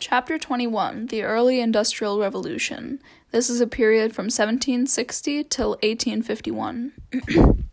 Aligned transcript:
Chapter 0.00 0.38
21 0.38 1.08
The 1.08 1.22
Early 1.24 1.60
Industrial 1.60 2.18
Revolution. 2.18 3.02
This 3.32 3.50
is 3.50 3.60
a 3.60 3.66
period 3.66 4.14
from 4.14 4.24
1760 4.24 5.44
till 5.44 5.72
1851. 5.82 6.92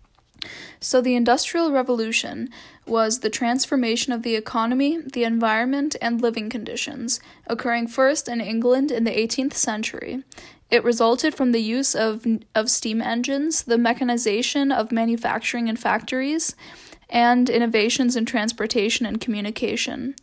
so, 0.82 1.00
the 1.00 1.16
Industrial 1.16 1.71
Revolution 1.71 2.50
was 2.86 3.21
the 3.21 3.29
transformation 3.29 4.12
of 4.12 4.24
the 4.24 4.36
economy, 4.36 5.00
the 5.13 5.24
environment, 5.24 5.96
and 6.02 6.21
living 6.21 6.50
conditions, 6.50 7.21
occurring 7.48 7.88
first 7.88 8.28
in 8.28 8.41
England 8.41 8.91
in 8.91 9.05
the 9.05 9.12
18th 9.12 9.54
century. 9.54 10.21
It 10.70 10.84
resulted 10.84 11.34
from 11.34 11.54
the 11.54 11.62
use 11.62 11.96
of, 11.96 12.28
of 12.54 12.70
steam 12.70 13.02
engines, 13.02 13.64
the 13.64 13.78
mechanization 13.78 14.73
of 14.73 14.91
manufacturing 14.91 15.70
and 15.70 15.80
factories, 15.80 16.57
and 17.09 17.50
innovations 17.50 18.18
in 18.18 18.25
transportation 18.25 19.05
and 19.05 19.21
communication. 19.21 20.14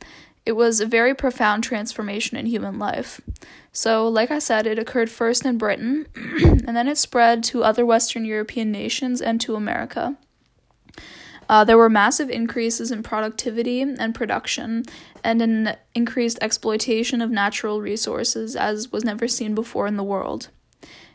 It 0.46 0.52
was 0.52 0.80
a 0.80 0.86
very 0.86 1.14
profound 1.14 1.64
transformation 1.64 2.36
in 2.36 2.46
human 2.46 2.78
life. 2.78 3.20
So, 3.72 4.06
like 4.06 4.30
I 4.30 4.38
said, 4.38 4.66
it 4.66 4.78
occurred 4.78 5.10
first 5.10 5.44
in 5.44 5.56
Britain, 5.56 6.06
and 6.14 6.76
then 6.76 6.86
it 6.86 6.98
spread 6.98 7.42
to 7.44 7.64
other 7.64 7.86
Western 7.86 8.24
European 8.24 8.70
nations 8.70 9.22
and 9.22 9.40
to 9.40 9.56
America. 9.56 10.16
Uh, 11.48 11.64
there 11.64 11.78
were 11.78 11.90
massive 11.90 12.30
increases 12.30 12.90
in 12.90 13.02
productivity 13.02 13.80
and 13.80 14.14
production, 14.14 14.84
and 15.22 15.42
an 15.42 15.76
increased 15.94 16.38
exploitation 16.40 17.20
of 17.20 17.30
natural 17.30 17.80
resources 17.80 18.56
as 18.56 18.92
was 18.92 19.04
never 19.04 19.28
seen 19.28 19.54
before 19.54 19.86
in 19.86 19.96
the 19.96 20.04
world. 20.04 20.48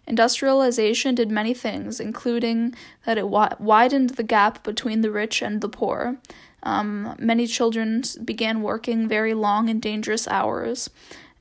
Industrialization 0.08 1.14
did 1.14 1.30
many 1.30 1.54
things, 1.54 2.00
including 2.00 2.74
that 3.06 3.18
it 3.18 3.22
wi- 3.22 3.56
widened 3.60 4.12
the 4.12 4.24
gap 4.24 4.64
between 4.64 5.02
the 5.02 5.12
rich 5.12 5.42
and 5.42 5.62
the 5.62 5.70
poor, 5.70 6.18
um, 6.64 7.16
many 7.20 7.48
children 7.48 8.04
began 8.24 8.62
working 8.62 9.08
very 9.08 9.34
long 9.34 9.70
and 9.70 9.82
dangerous 9.82 10.28
hours, 10.28 10.90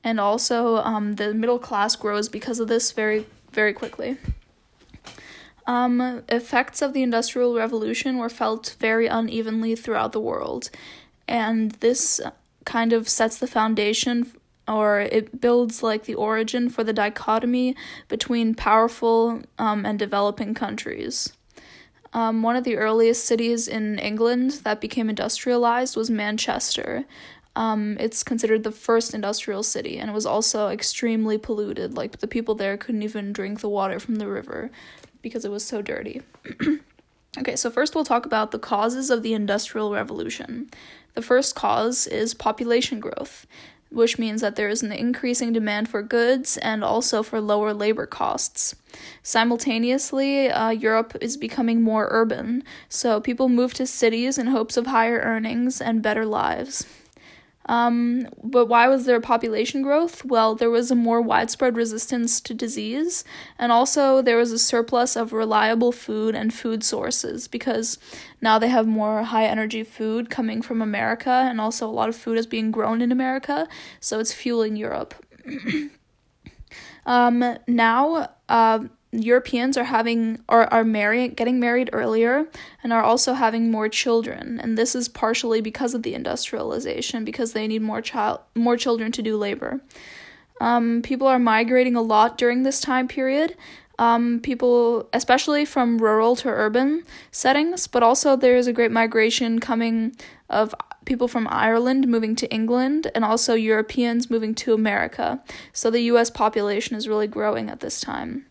and 0.03 0.19
also 0.19 0.77
um, 0.77 1.15
the 1.15 1.33
middle 1.33 1.59
class 1.59 1.95
grows 1.95 2.29
because 2.29 2.59
of 2.59 2.67
this 2.67 2.91
very, 2.91 3.25
very 3.51 3.73
quickly. 3.73 4.17
Um, 5.67 6.23
effects 6.29 6.81
of 6.81 6.93
the 6.93 7.03
Industrial 7.03 7.55
Revolution 7.55 8.17
were 8.17 8.29
felt 8.29 8.75
very 8.79 9.07
unevenly 9.07 9.75
throughout 9.75 10.13
the 10.13 10.19
world, 10.19 10.69
and 11.27 11.71
this 11.73 12.21
kind 12.65 12.93
of 12.93 13.07
sets 13.09 13.37
the 13.37 13.47
foundation 13.47 14.31
or 14.67 14.99
it 14.99 15.41
builds 15.41 15.81
like 15.81 16.03
the 16.03 16.13
origin 16.13 16.69
for 16.69 16.83
the 16.83 16.93
dichotomy 16.93 17.75
between 18.07 18.53
powerful 18.53 19.41
um, 19.57 19.85
and 19.85 19.97
developing 19.97 20.53
countries. 20.53 21.33
Um, 22.13 22.41
one 22.41 22.55
of 22.55 22.63
the 22.63 22.77
earliest 22.77 23.25
cities 23.25 23.67
in 23.67 23.99
England 23.99 24.61
that 24.63 24.81
became 24.81 25.09
industrialized 25.09 25.95
was 25.95 26.09
Manchester. 26.09 27.05
Um, 27.55 27.97
it's 27.99 28.23
considered 28.23 28.63
the 28.63 28.71
first 28.71 29.13
industrial 29.13 29.63
city, 29.63 29.97
and 29.97 30.09
it 30.09 30.13
was 30.13 30.25
also 30.25 30.69
extremely 30.69 31.37
polluted. 31.37 31.95
Like, 31.95 32.19
the 32.19 32.27
people 32.27 32.55
there 32.55 32.77
couldn't 32.77 33.03
even 33.03 33.33
drink 33.33 33.59
the 33.59 33.69
water 33.69 33.99
from 33.99 34.15
the 34.15 34.27
river 34.27 34.71
because 35.21 35.45
it 35.45 35.51
was 35.51 35.65
so 35.65 35.81
dirty. 35.81 36.21
okay, 37.37 37.55
so 37.55 37.69
first 37.69 37.93
we'll 37.93 38.05
talk 38.05 38.25
about 38.25 38.51
the 38.51 38.59
causes 38.59 39.09
of 39.09 39.23
the 39.23 39.33
Industrial 39.33 39.91
Revolution. 39.91 40.69
The 41.15 41.21
first 41.21 41.55
cause 41.55 42.07
is 42.07 42.33
population 42.33 42.99
growth 42.99 43.45
which 43.91 44.19
means 44.19 44.41
that 44.41 44.55
there 44.55 44.69
is 44.69 44.83
an 44.83 44.91
increasing 44.91 45.51
demand 45.51 45.89
for 45.89 46.01
goods 46.01 46.57
and 46.57 46.83
also 46.83 47.23
for 47.23 47.41
lower 47.41 47.73
labor 47.73 48.05
costs. 48.05 48.75
Simultaneously, 49.23 50.49
uh, 50.49 50.69
Europe 50.69 51.17
is 51.21 51.37
becoming 51.37 51.81
more 51.81 52.07
urban, 52.11 52.63
so 52.87 53.19
people 53.19 53.49
move 53.49 53.73
to 53.73 53.87
cities 53.87 54.37
in 54.37 54.47
hopes 54.47 54.77
of 54.77 54.87
higher 54.87 55.19
earnings 55.19 55.81
and 55.81 56.01
better 56.01 56.25
lives. 56.25 56.85
Um, 57.69 58.27
but 58.43 58.65
why 58.65 58.87
was 58.87 59.05
there 59.05 59.21
population 59.21 59.83
growth? 59.83 60.25
Well, 60.25 60.55
there 60.55 60.71
was 60.71 60.89
a 60.89 60.95
more 60.95 61.21
widespread 61.21 61.77
resistance 61.77 62.41
to 62.41 62.55
disease, 62.55 63.23
and 63.59 63.71
also 63.71 64.23
there 64.23 64.37
was 64.37 64.51
a 64.51 64.57
surplus 64.57 65.15
of 65.15 65.33
reliable 65.33 65.91
food 65.91 66.33
and 66.33 66.51
food 66.51 66.83
sources 66.83 67.47
because 67.47 67.99
now 68.41 68.57
they 68.57 68.69
have 68.69 68.87
more 68.87 69.21
high 69.21 69.45
energy 69.45 69.83
food 69.83 70.31
coming 70.31 70.63
from 70.63 70.81
America, 70.81 71.29
and 71.29 71.61
also 71.61 71.87
a 71.87 71.91
lot 71.91 72.09
of 72.09 72.15
food 72.15 72.39
is 72.39 72.47
being 72.47 72.71
grown 72.71 73.03
in 73.03 73.11
America, 73.11 73.67
so 73.99 74.19
it's 74.19 74.33
fueling 74.33 74.75
Europe. 74.75 75.13
um, 77.05 77.55
now, 77.67 78.29
uh, 78.49 78.79
Europeans 79.11 79.75
are 79.75 79.85
having 79.85 80.39
or 80.47 80.71
are 80.71 80.83
marrying 80.83 81.31
getting 81.31 81.59
married 81.59 81.89
earlier 81.93 82.47
and 82.83 82.93
are 82.93 83.01
also 83.03 83.33
having 83.33 83.71
more 83.71 83.89
children 83.89 84.59
and 84.59 84.77
this 84.77 84.93
is 84.93 85.07
partially 85.09 85.61
because 85.61 85.95
of 85.95 86.03
the 86.03 86.13
industrialization 86.13 87.25
because 87.25 87.53
they 87.53 87.67
need 87.67 87.81
more 87.81 88.01
child 88.01 88.39
more 88.55 88.77
children 88.77 89.11
to 89.11 89.21
do 89.21 89.35
labor. 89.35 89.81
Um, 90.61 91.01
people 91.01 91.27
are 91.27 91.39
migrating 91.39 91.95
a 91.95 92.01
lot 92.01 92.37
during 92.37 92.63
this 92.63 92.81
time 92.81 93.07
period. 93.07 93.55
Um, 93.97 94.39
people, 94.39 95.09
especially 95.11 95.65
from 95.65 95.97
rural 95.97 96.37
to 96.37 96.47
urban 96.47 97.03
settings, 97.31 97.85
but 97.85 98.01
also 98.01 98.37
there's 98.37 98.65
a 98.65 98.71
great 98.71 98.91
migration 98.91 99.59
coming 99.59 100.15
of 100.49 100.73
people 101.03 101.27
from 101.27 101.47
Ireland 101.49 102.07
moving 102.07 102.33
to 102.37 102.49
England 102.49 103.11
and 103.13 103.25
also 103.25 103.55
Europeans 103.55 104.29
moving 104.29 104.55
to 104.55 104.73
America. 104.73 105.43
So 105.73 105.89
the 105.89 106.01
US 106.01 106.29
population 106.29 106.95
is 106.95 107.09
really 107.09 107.27
growing 107.27 107.69
at 107.69 107.81
this 107.81 107.99
time. 107.99 108.45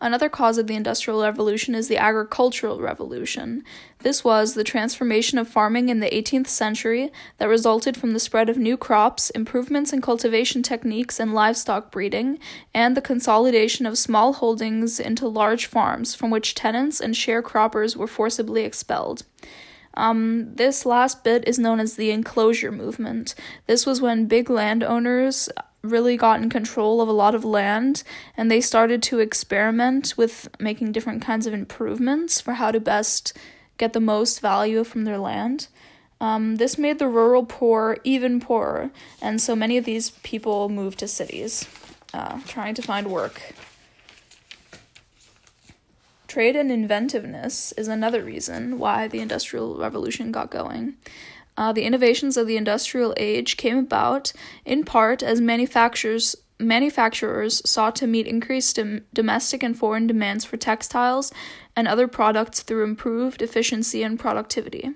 Another 0.00 0.28
cause 0.28 0.58
of 0.58 0.66
the 0.66 0.74
Industrial 0.74 1.22
Revolution 1.22 1.74
is 1.74 1.88
the 1.88 1.96
Agricultural 1.96 2.80
Revolution. 2.80 3.64
This 4.00 4.22
was 4.22 4.52
the 4.52 4.64
transformation 4.64 5.38
of 5.38 5.48
farming 5.48 5.88
in 5.88 6.00
the 6.00 6.10
18th 6.10 6.48
century 6.48 7.10
that 7.38 7.48
resulted 7.48 7.96
from 7.96 8.12
the 8.12 8.20
spread 8.20 8.50
of 8.50 8.58
new 8.58 8.76
crops, 8.76 9.30
improvements 9.30 9.94
in 9.94 10.02
cultivation 10.02 10.62
techniques 10.62 11.18
and 11.18 11.32
livestock 11.32 11.90
breeding, 11.90 12.38
and 12.74 12.94
the 12.94 13.00
consolidation 13.00 13.86
of 13.86 13.96
small 13.96 14.34
holdings 14.34 15.00
into 15.00 15.26
large 15.26 15.64
farms 15.64 16.14
from 16.14 16.30
which 16.30 16.54
tenants 16.54 17.00
and 17.00 17.14
sharecroppers 17.14 17.96
were 17.96 18.06
forcibly 18.06 18.64
expelled. 18.64 19.22
Um, 19.94 20.54
this 20.54 20.84
last 20.84 21.24
bit 21.24 21.48
is 21.48 21.58
known 21.58 21.80
as 21.80 21.96
the 21.96 22.10
enclosure 22.10 22.70
movement. 22.70 23.34
This 23.66 23.86
was 23.86 24.02
when 24.02 24.26
big 24.26 24.50
landowners 24.50 25.48
really 25.86 26.16
got 26.16 26.42
in 26.42 26.50
control 26.50 27.00
of 27.00 27.08
a 27.08 27.12
lot 27.12 27.34
of 27.34 27.44
land 27.44 28.02
and 28.36 28.50
they 28.50 28.60
started 28.60 29.02
to 29.04 29.20
experiment 29.20 30.14
with 30.16 30.48
making 30.58 30.92
different 30.92 31.22
kinds 31.22 31.46
of 31.46 31.54
improvements 31.54 32.40
for 32.40 32.54
how 32.54 32.70
to 32.70 32.80
best 32.80 33.32
get 33.78 33.92
the 33.92 34.00
most 34.00 34.40
value 34.40 34.84
from 34.84 35.04
their 35.04 35.18
land. 35.18 35.68
Um, 36.20 36.56
this 36.56 36.78
made 36.78 36.98
the 36.98 37.08
rural 37.08 37.44
poor 37.44 37.98
even 38.02 38.40
poorer, 38.40 38.90
and 39.20 39.40
so 39.40 39.54
many 39.54 39.76
of 39.76 39.84
these 39.84 40.10
people 40.10 40.70
moved 40.70 40.98
to 41.00 41.08
cities, 41.08 41.68
uh, 42.14 42.40
trying 42.46 42.74
to 42.74 42.82
find 42.82 43.08
work. 43.08 43.54
Trade 46.26 46.56
and 46.56 46.72
inventiveness 46.72 47.72
is 47.72 47.88
another 47.88 48.22
reason 48.22 48.78
why 48.78 49.08
the 49.08 49.20
Industrial 49.20 49.76
Revolution 49.76 50.32
got 50.32 50.50
going. 50.50 50.94
Uh, 51.56 51.72
the 51.72 51.84
innovations 51.84 52.36
of 52.36 52.46
the 52.46 52.56
industrial 52.56 53.14
age 53.16 53.56
came 53.56 53.78
about 53.78 54.32
in 54.64 54.84
part 54.84 55.22
as 55.22 55.40
manufacturers 55.40 56.36
manufacturers 56.58 57.60
sought 57.68 57.94
to 57.96 58.06
meet 58.06 58.26
increased 58.26 58.76
dom- 58.76 59.02
domestic 59.12 59.62
and 59.62 59.76
foreign 59.78 60.06
demands 60.06 60.44
for 60.44 60.56
textiles 60.56 61.30
and 61.74 61.86
other 61.86 62.08
products 62.08 62.60
through 62.60 62.82
improved 62.82 63.42
efficiency 63.42 64.02
and 64.02 64.18
productivity. 64.18 64.90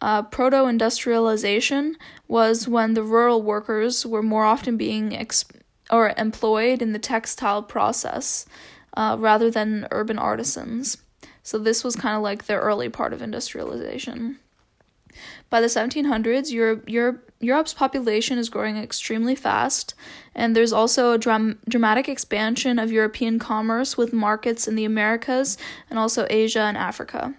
Uh, 0.00 0.22
Proto 0.22 0.66
industrialization 0.66 1.96
was 2.28 2.68
when 2.68 2.94
the 2.94 3.02
rural 3.02 3.42
workers 3.42 4.04
were 4.06 4.22
more 4.22 4.44
often 4.44 4.76
being 4.76 5.10
exp- 5.10 5.60
or 5.90 6.14
employed 6.16 6.82
in 6.82 6.92
the 6.92 6.98
textile 6.98 7.62
process 7.62 8.46
uh, 8.96 9.16
rather 9.18 9.50
than 9.50 9.88
urban 9.90 10.18
artisans. 10.18 10.98
So, 11.42 11.58
this 11.58 11.84
was 11.84 11.96
kind 11.96 12.16
of 12.16 12.22
like 12.22 12.44
the 12.44 12.54
early 12.54 12.88
part 12.88 13.12
of 13.12 13.20
industrialization. 13.20 14.38
By 15.50 15.60
the 15.60 15.66
1700s, 15.66 16.50
Europe, 16.50 16.88
Europe, 16.88 17.30
Europe's 17.40 17.74
population 17.74 18.38
is 18.38 18.48
growing 18.48 18.76
extremely 18.76 19.34
fast, 19.34 19.94
and 20.34 20.56
there's 20.56 20.72
also 20.72 21.12
a 21.12 21.18
dram- 21.18 21.58
dramatic 21.68 22.08
expansion 22.08 22.78
of 22.78 22.90
European 22.90 23.38
commerce 23.38 23.96
with 23.96 24.12
markets 24.12 24.66
in 24.66 24.74
the 24.74 24.84
Americas 24.84 25.56
and 25.90 25.98
also 25.98 26.26
Asia 26.30 26.60
and 26.60 26.76
Africa. 26.76 27.34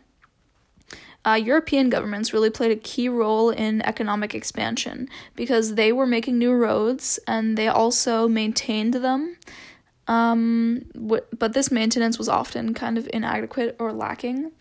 Uh, 1.25 1.33
European 1.33 1.89
governments 1.89 2.33
really 2.33 2.51
played 2.51 2.71
a 2.71 2.75
key 2.75 3.09
role 3.09 3.49
in 3.49 3.81
economic 3.81 4.35
expansion 4.35 5.09
because 5.35 5.73
they 5.73 5.91
were 5.91 6.05
making 6.05 6.37
new 6.37 6.53
roads 6.53 7.19
and 7.27 7.57
they 7.57 7.67
also 7.67 8.27
maintained 8.27 8.93
them. 8.93 9.35
Um, 10.07 10.85
w- 10.93 11.23
but 11.35 11.53
this 11.53 11.71
maintenance 11.71 12.19
was 12.19 12.29
often 12.29 12.75
kind 12.75 12.99
of 12.99 13.09
inadequate 13.11 13.75
or 13.79 13.91
lacking 13.91 14.51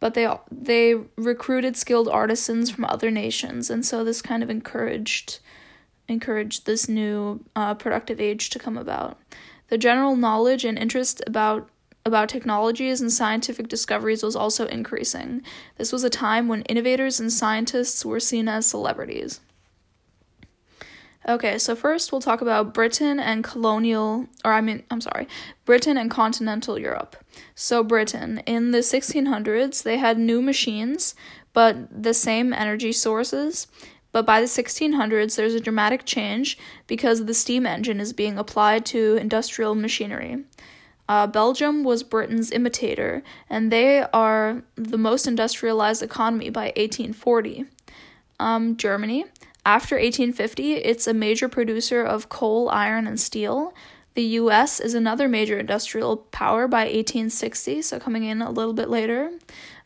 but 0.00 0.14
they 0.14 0.28
they 0.50 0.94
recruited 1.16 1.76
skilled 1.76 2.08
artisans 2.08 2.70
from 2.70 2.84
other 2.86 3.10
nations, 3.10 3.70
and 3.70 3.84
so 3.84 4.02
this 4.02 4.22
kind 4.22 4.42
of 4.42 4.50
encouraged 4.50 5.38
encouraged 6.08 6.66
this 6.66 6.88
new 6.88 7.44
uh, 7.54 7.74
productive 7.74 8.20
age 8.20 8.50
to 8.50 8.58
come 8.58 8.76
about. 8.76 9.18
The 9.68 9.78
general 9.78 10.16
knowledge 10.16 10.64
and 10.64 10.76
interest 10.76 11.22
about 11.26 11.70
about 12.04 12.28
technologies 12.30 13.00
and 13.00 13.12
scientific 13.12 13.68
discoveries 13.68 14.22
was 14.22 14.34
also 14.34 14.66
increasing. 14.66 15.42
This 15.76 15.92
was 15.92 16.02
a 16.02 16.10
time 16.10 16.48
when 16.48 16.62
innovators 16.62 17.20
and 17.20 17.32
scientists 17.32 18.04
were 18.04 18.20
seen 18.20 18.48
as 18.48 18.66
celebrities. 18.66 19.40
Okay, 21.28 21.58
so 21.58 21.76
first 21.76 22.10
we'll 22.10 22.22
talk 22.22 22.40
about 22.40 22.72
Britain 22.72 23.20
and 23.20 23.44
colonial, 23.44 24.26
or 24.42 24.52
I 24.52 24.62
mean, 24.62 24.82
I'm 24.90 25.02
sorry, 25.02 25.28
Britain 25.66 25.98
and 25.98 26.10
continental 26.10 26.78
Europe. 26.78 27.16
So, 27.54 27.82
Britain, 27.82 28.42
in 28.46 28.70
the 28.70 28.78
1600s, 28.78 29.82
they 29.82 29.98
had 29.98 30.18
new 30.18 30.40
machines, 30.42 31.14
but 31.52 32.02
the 32.02 32.14
same 32.14 32.52
energy 32.52 32.92
sources. 32.92 33.66
But 34.12 34.26
by 34.26 34.40
the 34.40 34.46
1600s, 34.46 35.36
there's 35.36 35.54
a 35.54 35.60
dramatic 35.60 36.04
change 36.04 36.58
because 36.86 37.24
the 37.24 37.34
steam 37.34 37.66
engine 37.66 38.00
is 38.00 38.12
being 38.12 38.38
applied 38.38 38.84
to 38.86 39.16
industrial 39.16 39.74
machinery. 39.74 40.44
Uh, 41.08 41.26
Belgium 41.26 41.82
was 41.82 42.02
Britain's 42.02 42.52
imitator, 42.52 43.22
and 43.48 43.72
they 43.72 44.02
are 44.12 44.62
the 44.76 44.98
most 44.98 45.26
industrialized 45.26 46.02
economy 46.02 46.50
by 46.50 46.66
1840. 46.76 47.64
Um, 48.38 48.76
Germany, 48.76 49.24
after 49.66 49.96
1850, 49.96 50.74
it's 50.74 51.06
a 51.06 51.14
major 51.14 51.48
producer 51.48 52.02
of 52.02 52.28
coal, 52.28 52.68
iron, 52.70 53.06
and 53.06 53.20
steel. 53.20 53.74
The 54.14 54.22
US 54.22 54.80
is 54.80 54.94
another 54.94 55.28
major 55.28 55.58
industrial 55.58 56.16
power 56.16 56.66
by 56.66 56.82
1860, 56.84 57.82
so 57.82 57.98
coming 57.98 58.24
in 58.24 58.42
a 58.42 58.50
little 58.50 58.72
bit 58.72 58.88
later. 58.88 59.32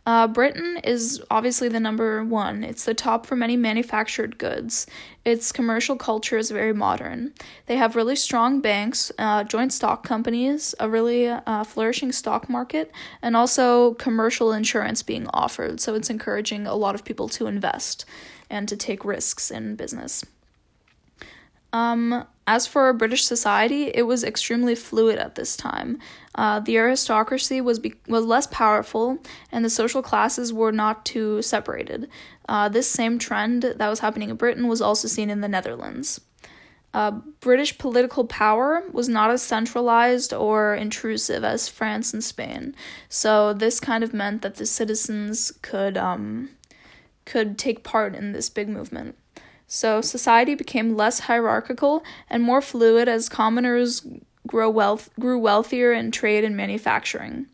Uh, 0.06 0.26
Britain 0.26 0.78
is 0.84 1.22
obviously 1.30 1.68
the 1.68 1.80
number 1.80 2.22
one. 2.22 2.62
It's 2.62 2.84
the 2.84 2.92
top 2.92 3.24
for 3.24 3.36
many 3.36 3.56
manufactured 3.56 4.36
goods. 4.36 4.86
Its 5.24 5.50
commercial 5.50 5.96
culture 5.96 6.36
is 6.36 6.50
very 6.50 6.74
modern. 6.74 7.32
They 7.66 7.76
have 7.76 7.96
really 7.96 8.16
strong 8.16 8.60
banks, 8.60 9.10
uh, 9.18 9.44
joint 9.44 9.72
stock 9.72 10.06
companies, 10.06 10.74
a 10.78 10.90
really 10.90 11.28
uh, 11.28 11.64
flourishing 11.64 12.12
stock 12.12 12.50
market, 12.50 12.92
and 13.22 13.34
also 13.34 13.94
commercial 13.94 14.52
insurance 14.52 15.02
being 15.02 15.26
offered. 15.32 15.80
So 15.80 15.94
it's 15.94 16.10
encouraging 16.10 16.66
a 16.66 16.74
lot 16.74 16.94
of 16.94 17.04
people 17.04 17.28
to 17.30 17.46
invest 17.46 18.04
and 18.50 18.68
to 18.68 18.76
take 18.76 19.06
risks 19.06 19.50
in 19.50 19.74
business. 19.74 20.22
Um, 21.72 22.26
as 22.46 22.66
for 22.66 22.92
British 22.92 23.24
society, 23.24 23.90
it 23.94 24.02
was 24.02 24.22
extremely 24.22 24.74
fluid 24.74 25.18
at 25.18 25.34
this 25.34 25.56
time. 25.56 25.98
Uh, 26.34 26.60
the 26.60 26.76
aristocracy 26.76 27.60
was 27.60 27.78
be- 27.78 27.94
was 28.06 28.24
less 28.26 28.46
powerful, 28.46 29.18
and 29.50 29.64
the 29.64 29.70
social 29.70 30.02
classes 30.02 30.52
were 30.52 30.72
not 30.72 31.06
too 31.06 31.40
separated. 31.40 32.08
Uh, 32.48 32.68
this 32.68 32.88
same 32.88 33.18
trend 33.18 33.62
that 33.62 33.88
was 33.88 34.00
happening 34.00 34.28
in 34.28 34.36
Britain 34.36 34.68
was 34.68 34.82
also 34.82 35.08
seen 35.08 35.30
in 35.30 35.40
the 35.40 35.48
Netherlands. 35.48 36.20
Uh, 36.92 37.10
British 37.40 37.76
political 37.78 38.24
power 38.24 38.84
was 38.92 39.08
not 39.08 39.30
as 39.30 39.42
centralized 39.42 40.32
or 40.32 40.74
intrusive 40.74 41.42
as 41.42 41.68
France 41.68 42.12
and 42.12 42.22
Spain, 42.22 42.74
so 43.08 43.52
this 43.54 43.80
kind 43.80 44.04
of 44.04 44.12
meant 44.12 44.42
that 44.42 44.56
the 44.56 44.66
citizens 44.66 45.50
could 45.62 45.96
um, 45.96 46.50
could 47.24 47.58
take 47.58 47.84
part 47.84 48.14
in 48.14 48.32
this 48.32 48.50
big 48.50 48.68
movement. 48.68 49.16
So 49.74 50.00
society 50.00 50.54
became 50.54 50.96
less 50.96 51.18
hierarchical 51.18 52.04
and 52.30 52.44
more 52.44 52.62
fluid 52.62 53.08
as 53.08 53.28
commoners 53.28 54.06
grow 54.46 54.70
wealth, 54.70 55.10
grew 55.18 55.36
wealthier 55.36 55.92
in 55.92 56.12
trade 56.12 56.44
and 56.44 56.56
manufacturing. 56.56 57.46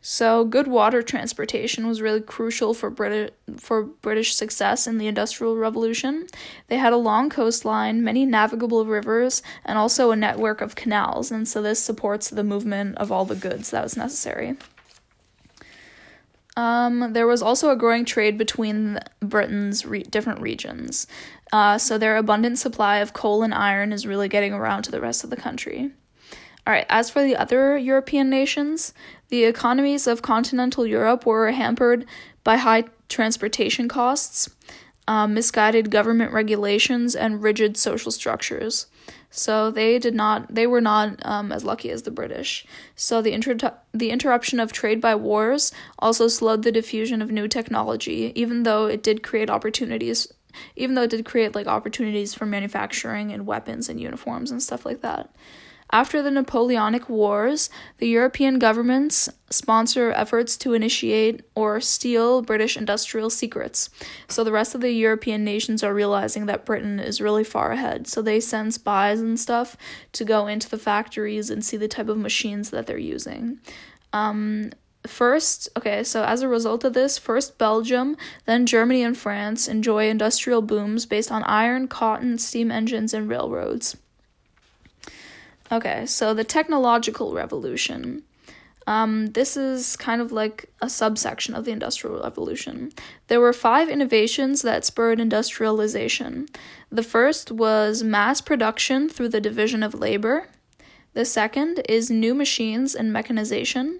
So 0.00 0.44
good 0.44 0.66
water 0.66 1.02
transportation 1.02 1.86
was 1.86 2.02
really 2.02 2.20
crucial 2.20 2.74
for 2.74 2.90
Brit- 2.90 3.38
for 3.58 3.84
British 3.84 4.34
success 4.34 4.88
in 4.88 4.98
the 4.98 5.06
Industrial 5.06 5.56
Revolution. 5.56 6.26
They 6.66 6.78
had 6.78 6.92
a 6.92 6.96
long 6.96 7.30
coastline, 7.30 8.02
many 8.02 8.26
navigable 8.26 8.84
rivers, 8.84 9.40
and 9.64 9.78
also 9.78 10.10
a 10.10 10.16
network 10.16 10.60
of 10.60 10.74
canals, 10.74 11.30
and 11.30 11.46
so 11.46 11.62
this 11.62 11.80
supports 11.80 12.28
the 12.28 12.42
movement 12.42 12.98
of 12.98 13.12
all 13.12 13.24
the 13.24 13.36
goods 13.36 13.70
that 13.70 13.84
was 13.84 13.96
necessary. 13.96 14.56
Um, 16.56 17.12
there 17.12 17.26
was 17.26 17.42
also 17.42 17.70
a 17.70 17.76
growing 17.76 18.04
trade 18.04 18.36
between 18.36 18.98
Britain's 19.20 19.86
re- 19.86 20.02
different 20.02 20.40
regions. 20.40 21.06
Uh, 21.52 21.78
so 21.78 21.98
their 21.98 22.16
abundant 22.16 22.58
supply 22.58 22.98
of 22.98 23.12
coal 23.12 23.42
and 23.42 23.54
iron 23.54 23.92
is 23.92 24.06
really 24.06 24.28
getting 24.28 24.52
around 24.52 24.82
to 24.82 24.90
the 24.90 25.00
rest 25.00 25.24
of 25.24 25.30
the 25.30 25.36
country. 25.36 25.90
All 26.66 26.72
right, 26.72 26.86
as 26.88 27.10
for 27.10 27.22
the 27.22 27.36
other 27.36 27.76
European 27.76 28.30
nations, 28.30 28.94
the 29.28 29.44
economies 29.44 30.06
of 30.06 30.22
continental 30.22 30.86
Europe 30.86 31.26
were 31.26 31.50
hampered 31.50 32.06
by 32.44 32.56
high 32.56 32.84
transportation 33.08 33.88
costs, 33.88 34.48
um, 35.08 35.34
misguided 35.34 35.90
government 35.90 36.32
regulations, 36.32 37.16
and 37.16 37.42
rigid 37.42 37.76
social 37.76 38.12
structures. 38.12 38.86
So 39.34 39.70
they 39.70 39.98
did 39.98 40.14
not, 40.14 40.54
they 40.54 40.66
were 40.66 40.82
not 40.82 41.24
um, 41.24 41.50
as 41.50 41.64
lucky 41.64 41.90
as 41.90 42.02
the 42.02 42.10
British. 42.10 42.66
So 42.94 43.22
the 43.22 43.32
inter- 43.32 43.74
the 43.92 44.10
interruption 44.10 44.60
of 44.60 44.72
trade 44.72 45.00
by 45.00 45.14
wars 45.14 45.72
also 45.98 46.28
slowed 46.28 46.62
the 46.62 46.70
diffusion 46.70 47.22
of 47.22 47.30
new 47.30 47.48
technology, 47.48 48.32
even 48.36 48.62
though 48.62 48.86
it 48.86 49.02
did 49.02 49.22
create 49.22 49.50
opportunities 49.50 50.32
even 50.76 50.94
though 50.94 51.02
it 51.04 51.10
did 51.10 51.24
create 51.24 51.54
like 51.54 51.66
opportunities 51.66 52.34
for 52.34 52.44
manufacturing 52.44 53.32
and 53.32 53.46
weapons 53.46 53.88
and 53.88 53.98
uniforms 53.98 54.50
and 54.50 54.62
stuff 54.62 54.84
like 54.84 55.00
that. 55.00 55.34
After 55.94 56.22
the 56.22 56.30
Napoleonic 56.30 57.10
Wars, 57.10 57.68
the 57.98 58.08
European 58.08 58.58
governments 58.58 59.28
sponsor 59.50 60.10
efforts 60.12 60.56
to 60.56 60.72
initiate 60.72 61.42
or 61.54 61.82
steal 61.82 62.40
British 62.40 62.78
industrial 62.78 63.28
secrets. 63.28 63.90
So 64.26 64.42
the 64.42 64.52
rest 64.52 64.74
of 64.74 64.80
the 64.80 64.92
European 64.92 65.44
nations 65.44 65.84
are 65.84 65.92
realizing 65.92 66.46
that 66.46 66.64
Britain 66.64 66.98
is 66.98 67.20
really 67.20 67.44
far 67.44 67.72
ahead. 67.72 68.08
So 68.08 68.22
they 68.22 68.40
send 68.40 68.72
spies 68.72 69.20
and 69.20 69.38
stuff 69.38 69.76
to 70.12 70.24
go 70.24 70.46
into 70.46 70.70
the 70.70 70.78
factories 70.78 71.50
and 71.50 71.62
see 71.62 71.76
the 71.76 71.88
type 71.88 72.08
of 72.08 72.16
machines 72.16 72.70
that 72.70 72.86
they're 72.86 72.96
using. 72.96 73.58
Um, 74.14 74.70
First, 75.04 75.68
okay, 75.76 76.04
so 76.04 76.22
as 76.22 76.42
a 76.42 76.48
result 76.48 76.84
of 76.84 76.92
this, 76.92 77.18
first 77.18 77.58
Belgium, 77.58 78.16
then 78.46 78.66
Germany 78.66 79.02
and 79.02 79.16
France 79.16 79.66
enjoy 79.66 80.08
industrial 80.08 80.62
booms 80.62 81.06
based 81.06 81.32
on 81.32 81.42
iron, 81.42 81.88
cotton, 81.88 82.38
steam 82.38 82.70
engines, 82.70 83.12
and 83.12 83.28
railroads. 83.28 83.96
Okay, 85.72 86.04
so 86.04 86.34
the 86.34 86.44
technological 86.44 87.32
revolution. 87.32 88.24
Um, 88.86 89.28
this 89.28 89.56
is 89.56 89.96
kind 89.96 90.20
of 90.20 90.30
like 90.30 90.70
a 90.82 90.90
subsection 90.90 91.54
of 91.54 91.64
the 91.64 91.70
Industrial 91.70 92.20
Revolution. 92.20 92.92
There 93.28 93.40
were 93.40 93.54
five 93.54 93.88
innovations 93.88 94.60
that 94.62 94.84
spurred 94.84 95.18
industrialization. 95.18 96.48
The 96.90 97.02
first 97.02 97.50
was 97.50 98.02
mass 98.02 98.42
production 98.42 99.08
through 99.08 99.30
the 99.30 99.40
division 99.40 99.82
of 99.82 99.94
labor. 99.94 100.48
The 101.14 101.24
second 101.24 101.80
is 101.88 102.10
new 102.10 102.34
machines 102.34 102.94
and 102.94 103.10
mechanization. 103.10 103.98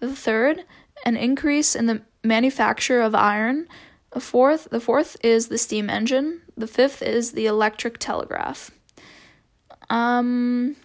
The 0.00 0.16
third, 0.16 0.64
an 1.04 1.16
increase 1.16 1.76
in 1.76 1.86
the 1.86 2.02
manufacture 2.24 3.00
of 3.00 3.14
iron. 3.14 3.68
The 4.10 4.20
fourth, 4.20 4.66
the 4.72 4.80
fourth 4.80 5.16
is 5.22 5.48
the 5.48 5.58
steam 5.58 5.88
engine. 5.88 6.42
The 6.56 6.66
fifth 6.66 7.00
is 7.00 7.32
the 7.32 7.46
electric 7.46 7.98
telegraph. 7.98 8.72
Um, 9.88 10.76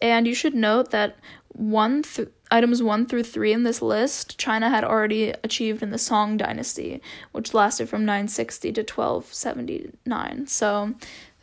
and 0.00 0.26
you 0.26 0.34
should 0.34 0.54
note 0.54 0.90
that 0.90 1.16
one 1.48 2.02
th- 2.02 2.28
items 2.50 2.82
one 2.82 3.06
through 3.06 3.22
three 3.22 3.52
in 3.52 3.62
this 3.62 3.82
list, 3.82 4.38
China 4.38 4.68
had 4.68 4.84
already 4.84 5.32
achieved 5.42 5.82
in 5.82 5.90
the 5.90 5.98
Song 5.98 6.36
Dynasty, 6.36 7.00
which 7.32 7.54
lasted 7.54 7.88
from 7.88 8.04
960 8.04 8.72
to 8.72 8.80
1279. 8.82 10.46
So, 10.46 10.94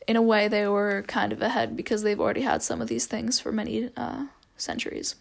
in 0.07 0.15
a 0.15 0.21
way, 0.21 0.47
they 0.47 0.67
were 0.67 1.03
kind 1.07 1.31
of 1.31 1.41
ahead 1.41 1.75
because 1.75 2.03
they've 2.03 2.19
already 2.19 2.41
had 2.41 2.61
some 2.61 2.81
of 2.81 2.87
these 2.87 3.05
things 3.05 3.39
for 3.39 3.51
many 3.51 3.89
uh, 3.97 4.25
centuries. 4.57 5.15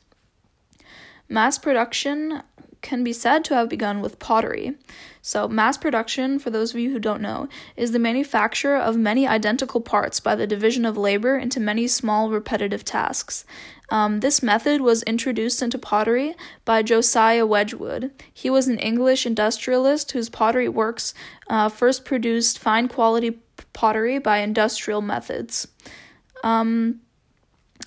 Mass 1.28 1.58
production 1.58 2.42
can 2.82 3.02
be 3.02 3.12
said 3.12 3.44
to 3.44 3.54
have 3.54 3.68
begun 3.68 4.00
with 4.00 4.18
pottery. 4.18 4.74
So, 5.22 5.46
mass 5.46 5.78
production, 5.78 6.40
for 6.40 6.50
those 6.50 6.74
of 6.74 6.80
you 6.80 6.90
who 6.90 6.98
don't 6.98 7.22
know, 7.22 7.48
is 7.76 7.92
the 7.92 7.98
manufacture 8.00 8.76
of 8.76 8.96
many 8.96 9.26
identical 9.26 9.80
parts 9.80 10.18
by 10.18 10.34
the 10.34 10.48
division 10.48 10.84
of 10.84 10.96
labor 10.96 11.38
into 11.38 11.60
many 11.60 11.86
small 11.86 12.28
repetitive 12.28 12.84
tasks. 12.84 13.44
Um, 13.88 14.20
this 14.20 14.42
method 14.42 14.80
was 14.80 15.02
introduced 15.04 15.62
into 15.62 15.78
pottery 15.78 16.34
by 16.64 16.82
Josiah 16.82 17.46
Wedgwood. 17.46 18.10
He 18.32 18.50
was 18.50 18.66
an 18.66 18.78
English 18.78 19.26
industrialist 19.26 20.10
whose 20.12 20.28
pottery 20.28 20.68
works 20.68 21.14
uh, 21.48 21.68
first 21.68 22.04
produced 22.04 22.58
fine 22.58 22.88
quality 22.88 23.38
pottery 23.72 24.18
by 24.18 24.38
industrial 24.38 25.02
methods. 25.02 25.68
Um, 26.42 27.00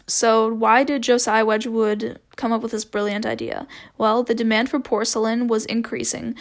so, 0.08 0.54
why 0.54 0.84
did 0.84 1.04
Josiah 1.04 1.46
Wedgwood 1.46 2.20
come 2.36 2.52
up 2.52 2.62
with 2.62 2.72
this 2.72 2.86
brilliant 2.86 3.26
idea? 3.26 3.68
Well, 3.98 4.24
the 4.24 4.36
demand 4.36 4.70
for 4.70 4.80
porcelain 4.80 5.48
was 5.48 5.66
increasing, 5.66 6.36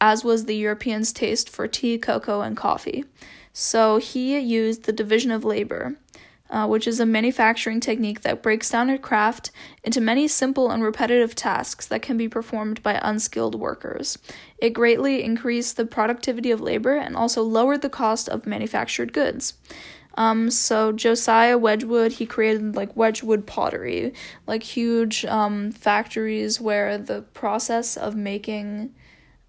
as 0.00 0.24
was 0.24 0.44
the 0.44 0.56
Europeans' 0.56 1.12
taste 1.12 1.48
for 1.48 1.66
tea, 1.66 1.96
cocoa, 1.98 2.42
and 2.42 2.56
coffee. 2.56 3.04
So, 3.52 3.96
he 3.96 4.38
used 4.38 4.84
the 4.84 4.92
division 4.92 5.30
of 5.30 5.44
labor, 5.44 5.96
uh, 6.50 6.66
which 6.66 6.86
is 6.86 7.00
a 7.00 7.06
manufacturing 7.06 7.80
technique 7.80 8.20
that 8.20 8.42
breaks 8.42 8.70
down 8.70 8.90
a 8.90 8.98
craft 8.98 9.50
into 9.84 10.00
many 10.00 10.28
simple 10.28 10.70
and 10.70 10.82
repetitive 10.82 11.34
tasks 11.34 11.86
that 11.86 12.02
can 12.02 12.16
be 12.16 12.28
performed 12.28 12.82
by 12.82 13.00
unskilled 13.02 13.54
workers. 13.54 14.18
It 14.58 14.70
greatly 14.70 15.22
increased 15.22 15.76
the 15.76 15.86
productivity 15.86 16.50
of 16.50 16.60
labor 16.60 16.96
and 16.96 17.16
also 17.16 17.42
lowered 17.42 17.82
the 17.82 17.88
cost 17.88 18.28
of 18.28 18.46
manufactured 18.46 19.12
goods. 19.12 19.54
Um, 20.16 20.50
so 20.50 20.92
Josiah 20.92 21.56
Wedgwood, 21.56 22.12
he 22.12 22.26
created 22.26 22.76
like 22.76 22.96
Wedgwood 22.96 23.46
pottery, 23.46 24.12
like 24.46 24.62
huge 24.62 25.24
um, 25.24 25.70
factories 25.70 26.60
where 26.60 26.98
the 26.98 27.22
process 27.22 27.96
of 27.96 28.16
making 28.16 28.94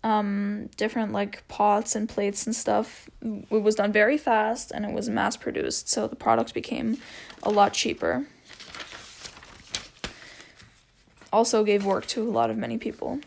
um, 0.04 0.70
different 0.78 1.12
like 1.12 1.48
pots 1.48 1.96
and 1.96 2.08
plates 2.08 2.46
and 2.46 2.56
stuff. 2.56 3.10
It 3.22 3.62
was 3.62 3.76
done 3.76 3.92
very 3.92 4.18
fast 4.18 4.72
and 4.72 4.86
it 4.86 4.92
was 4.92 5.10
mass 5.10 5.38
produced, 5.38 5.90
so 5.90 6.08
the 6.08 6.16
product 6.16 6.54
became 6.54 6.98
a 7.44 7.50
lot 7.50 7.74
cheaper. 7.74 8.26
Also 11.34 11.64
gave 11.64 11.86
work 11.86 12.06
to 12.08 12.24
a 12.24 12.30
lot 12.30 12.50
of 12.50 12.58
many 12.58 12.78
people. 12.78 13.20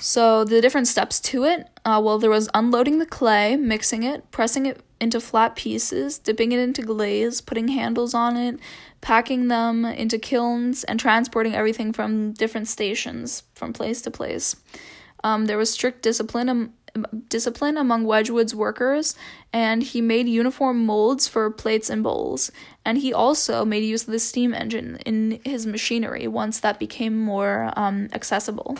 So 0.00 0.44
the 0.44 0.60
different 0.60 0.88
steps 0.88 1.20
to 1.20 1.44
it, 1.44 1.68
uh, 1.84 2.00
well, 2.04 2.18
there 2.18 2.30
was 2.30 2.48
unloading 2.52 2.98
the 2.98 3.06
clay, 3.06 3.56
mixing 3.56 4.02
it, 4.02 4.30
pressing 4.30 4.66
it 4.66 4.80
into 5.04 5.20
flat 5.20 5.54
pieces, 5.54 6.18
dipping 6.18 6.50
it 6.50 6.58
into 6.58 6.82
glaze, 6.82 7.40
putting 7.40 7.68
handles 7.68 8.14
on 8.14 8.36
it, 8.36 8.58
packing 9.00 9.46
them 9.46 9.84
into 9.84 10.18
kilns, 10.18 10.82
and 10.82 10.98
transporting 10.98 11.54
everything 11.54 11.92
from 11.92 12.32
different 12.32 12.66
stations 12.66 13.44
from 13.54 13.72
place 13.72 14.02
to 14.02 14.10
place. 14.10 14.56
Um, 15.22 15.46
there 15.46 15.58
was 15.58 15.70
strict 15.70 16.02
discipline 16.02 16.72
discipline 17.28 17.76
among 17.76 18.04
Wedgwood's 18.04 18.54
workers, 18.54 19.16
and 19.52 19.82
he 19.82 20.00
made 20.00 20.28
uniform 20.28 20.86
molds 20.86 21.26
for 21.26 21.50
plates 21.50 21.90
and 21.90 22.02
bowls. 22.02 22.52
And 22.84 22.98
he 22.98 23.12
also 23.12 23.64
made 23.64 23.82
use 23.82 24.04
of 24.04 24.12
the 24.12 24.18
steam 24.18 24.54
engine 24.54 24.98
in 25.04 25.40
his 25.44 25.66
machinery 25.66 26.28
once 26.28 26.60
that 26.60 26.78
became 26.78 27.18
more 27.18 27.72
um, 27.76 28.08
accessible. 28.12 28.78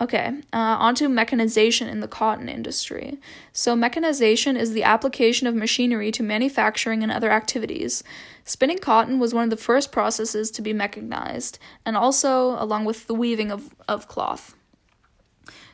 Okay, 0.00 0.28
uh, 0.52 0.76
onto 0.78 1.08
mechanization 1.08 1.88
in 1.88 1.98
the 1.98 2.06
cotton 2.06 2.48
industry. 2.48 3.18
So, 3.52 3.74
mechanization 3.74 4.56
is 4.56 4.72
the 4.72 4.84
application 4.84 5.48
of 5.48 5.56
machinery 5.56 6.12
to 6.12 6.22
manufacturing 6.22 7.02
and 7.02 7.10
other 7.10 7.30
activities. 7.30 8.04
Spinning 8.44 8.78
cotton 8.78 9.18
was 9.18 9.34
one 9.34 9.44
of 9.44 9.50
the 9.50 9.56
first 9.56 9.90
processes 9.90 10.52
to 10.52 10.62
be 10.62 10.72
mechanized, 10.72 11.58
and 11.84 11.96
also 11.96 12.62
along 12.62 12.84
with 12.84 13.08
the 13.08 13.14
weaving 13.14 13.50
of, 13.50 13.74
of 13.88 14.06
cloth. 14.06 14.54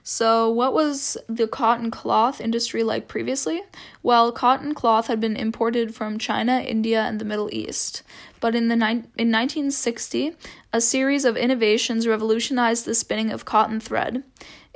So, 0.07 0.51
what 0.51 0.75
was 0.75 1.17
the 1.31 1.49
cotton 1.49 1.91
cloth 1.91 2.39
industry 2.39 2.83
like 2.83 3.09
previously? 3.09 3.63
Well, 4.03 4.33
cotton 4.33 4.75
cloth 4.75 5.07
had 5.07 5.19
been 5.19 5.35
imported 5.35 5.95
from 5.95 6.19
China, 6.19 6.61
India, 6.61 7.01
and 7.01 7.19
the 7.19 7.25
Middle 7.25 7.49
East. 7.51 8.03
But 8.39 8.55
in 8.55 8.69
the 8.69 8.77
ni- 8.77 9.09
in 9.17 9.33
1960, 9.33 10.37
a 10.75 10.81
series 10.83 11.25
of 11.25 11.39
innovations 11.39 12.07
revolutionized 12.07 12.85
the 12.85 12.95
spinning 12.95 13.31
of 13.31 13.47
cotton 13.47 13.81
thread. 13.81 14.17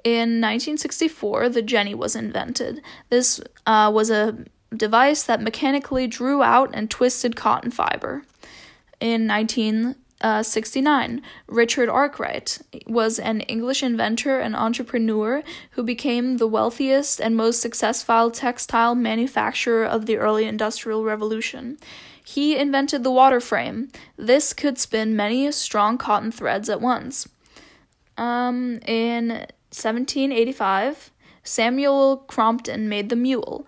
In 0.02 0.40
1964, 0.40 1.50
the 1.50 1.61
jenny 1.61 1.94
was 1.94 2.16
invented. 2.16 2.80
This 3.11 3.38
uh, 3.66 3.90
was 3.92 4.08
a 4.08 4.38
device 4.75 5.25
that 5.25 5.42
mechanically 5.42 6.06
drew 6.06 6.42
out 6.42 6.70
and 6.73 6.90
twisted 6.90 7.37
cotton 7.37 7.70
fiber. 7.70 8.23
In 8.99 9.26
1969, 10.20 11.22
Richard 11.46 11.88
Arkwright 11.88 12.58
was 12.88 13.20
an 13.20 13.42
English 13.42 13.84
inventor 13.84 14.40
and 14.40 14.56
entrepreneur 14.56 15.44
who 15.72 15.84
became 15.84 16.38
the 16.38 16.48
wealthiest 16.48 17.20
and 17.20 17.37
most 17.37 17.60
successful 17.60 18.30
textile 18.30 18.96
manufacturer 18.96 19.84
of 19.84 20.06
the 20.06 20.16
early 20.16 20.44
Industrial 20.44 21.04
Revolution. 21.04 21.78
He 22.25 22.56
invented 22.56 23.04
the 23.04 23.12
water 23.12 23.40
frame. 23.40 23.90
This 24.16 24.52
could 24.52 24.76
spin 24.76 25.14
many 25.14 25.50
strong 25.52 25.96
cotton 25.96 26.32
threads 26.32 26.68
at 26.68 26.80
once. 26.80 27.28
Um, 28.16 28.80
in 28.87 29.28
1785, 29.70 31.12
Samuel 31.44 32.18
Crompton 32.26 32.88
made 32.88 33.08
the 33.08 33.16
mule. 33.16 33.66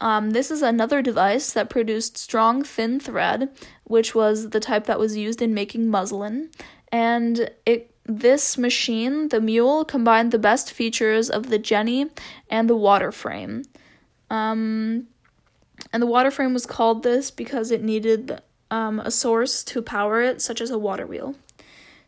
Um, 0.00 0.30
this 0.30 0.50
is 0.50 0.62
another 0.62 1.00
device 1.00 1.52
that 1.52 1.70
produced 1.70 2.18
strong, 2.18 2.62
thin 2.62 3.00
thread, 3.00 3.48
which 3.84 4.14
was 4.14 4.50
the 4.50 4.60
type 4.60 4.86
that 4.86 4.98
was 4.98 5.16
used 5.16 5.40
in 5.40 5.54
making 5.54 5.88
muslin. 5.88 6.50
And 6.92 7.50
it 7.64 7.90
this 8.08 8.56
machine, 8.56 9.28
the 9.28 9.40
mule, 9.40 9.84
combined 9.84 10.30
the 10.30 10.38
best 10.38 10.72
features 10.72 11.28
of 11.28 11.48
the 11.48 11.58
jenny 11.58 12.08
and 12.48 12.70
the 12.70 12.76
water 12.76 13.10
frame. 13.10 13.64
Um, 14.30 15.08
and 15.92 16.02
the 16.02 16.06
water 16.06 16.30
frame 16.30 16.54
was 16.54 16.66
called 16.66 17.02
this 17.02 17.30
because 17.30 17.70
it 17.70 17.82
needed 17.82 18.40
um, 18.70 19.00
a 19.00 19.10
source 19.10 19.64
to 19.64 19.82
power 19.82 20.20
it, 20.20 20.40
such 20.40 20.60
as 20.60 20.70
a 20.70 20.78
water 20.78 21.06
wheel. 21.06 21.34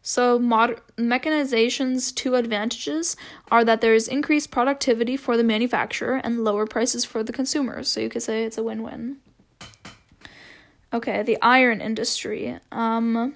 So, 0.03 0.39
mod- 0.39 0.81
mechanization's 0.97 2.13
two 2.13 2.35
advantages 2.35 3.17
are 3.51 3.65
that 3.65 3.81
there 3.81 3.95
is 3.95 4.09
increased 4.09 4.51
productivity 4.51 5.17
for 5.17 5.37
the 5.37 5.45
manufacturer 5.45 6.21
and 6.23 6.45
lower 6.45 6.67
prices 6.67 7.05
for 7.05 7.23
the 7.23 7.33
consumer. 7.33 7.83
So, 7.83 8.01
you 8.01 8.09
could 8.09 8.23
say 8.23 8.45
it's 8.45 8.59
a 8.59 8.63
win 8.63 8.83
win. 8.83 9.19
Okay, 10.93 11.23
the 11.23 11.37
iron 11.43 11.81
industry. 11.81 12.59
Um, 12.73 13.35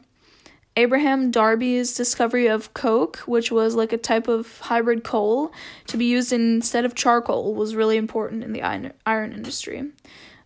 Abraham 0.74 1.30
Darby's 1.30 1.94
discovery 1.94 2.46
of 2.46 2.72
coke, 2.72 3.18
which 3.26 3.52
was 3.52 3.74
like 3.74 3.92
a 3.92 3.98
type 3.98 4.26
of 4.26 4.58
hybrid 4.60 5.04
coal 5.04 5.52
to 5.88 5.98
be 5.98 6.06
used 6.06 6.32
instead 6.32 6.86
of 6.86 6.94
charcoal, 6.94 7.54
was 7.54 7.74
really 7.74 7.98
important 7.98 8.42
in 8.42 8.52
the 8.52 8.62
iron, 8.62 8.92
iron 9.04 9.32
industry. 9.34 9.90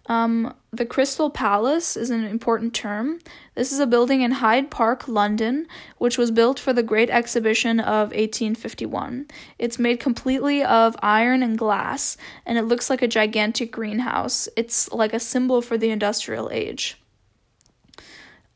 Um, 0.09 0.55
the 0.73 0.87
Crystal 0.87 1.31
Palace 1.31 1.97
is 1.97 2.11
an 2.11 2.25
important 2.25 2.75
term. 2.75 3.19
This 3.55 3.73
is 3.73 3.81
a 3.81 3.87
building 3.87 4.21
in 4.21 4.33
Hyde 4.33 4.71
Park, 4.71 5.09
London, 5.09 5.67
which 5.99 6.17
was 6.17 6.31
built 6.31 6.61
for 6.61 6.73
the 6.73 6.83
Great 6.83 7.11
Exhibition 7.11 7.81
of 7.81 8.11
1851. 8.11 9.27
It's 9.59 9.79
made 9.79 9.99
completely 9.99 10.63
of 10.63 10.97
iron 11.03 11.43
and 11.43 11.59
glass, 11.59 12.17
and 12.45 12.57
it 12.57 12.63
looks 12.63 12.89
like 12.89 13.03
a 13.03 13.09
gigantic 13.09 13.73
greenhouse. 13.73 14.49
It's 14.57 14.93
like 14.93 15.13
a 15.13 15.21
symbol 15.21 15.61
for 15.61 15.77
the 15.77 15.91
industrial 15.91 16.51
age. 16.53 16.99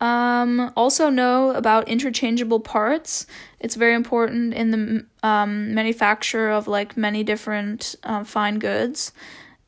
Um, 0.01 0.73
also 0.77 1.11
know 1.11 1.51
about 1.51 1.89
interchangeable 1.89 2.61
parts. 2.61 3.27
It's 3.59 3.75
very 3.75 3.95
important 3.95 4.55
in 4.55 4.71
the 4.71 5.07
um, 5.23 5.75
manufacture 5.75 6.51
of 6.51 6.67
like 6.67 6.97
many 6.97 7.23
different 7.23 7.97
um, 8.05 8.25
fine 8.25 8.59
goods. 8.59 9.13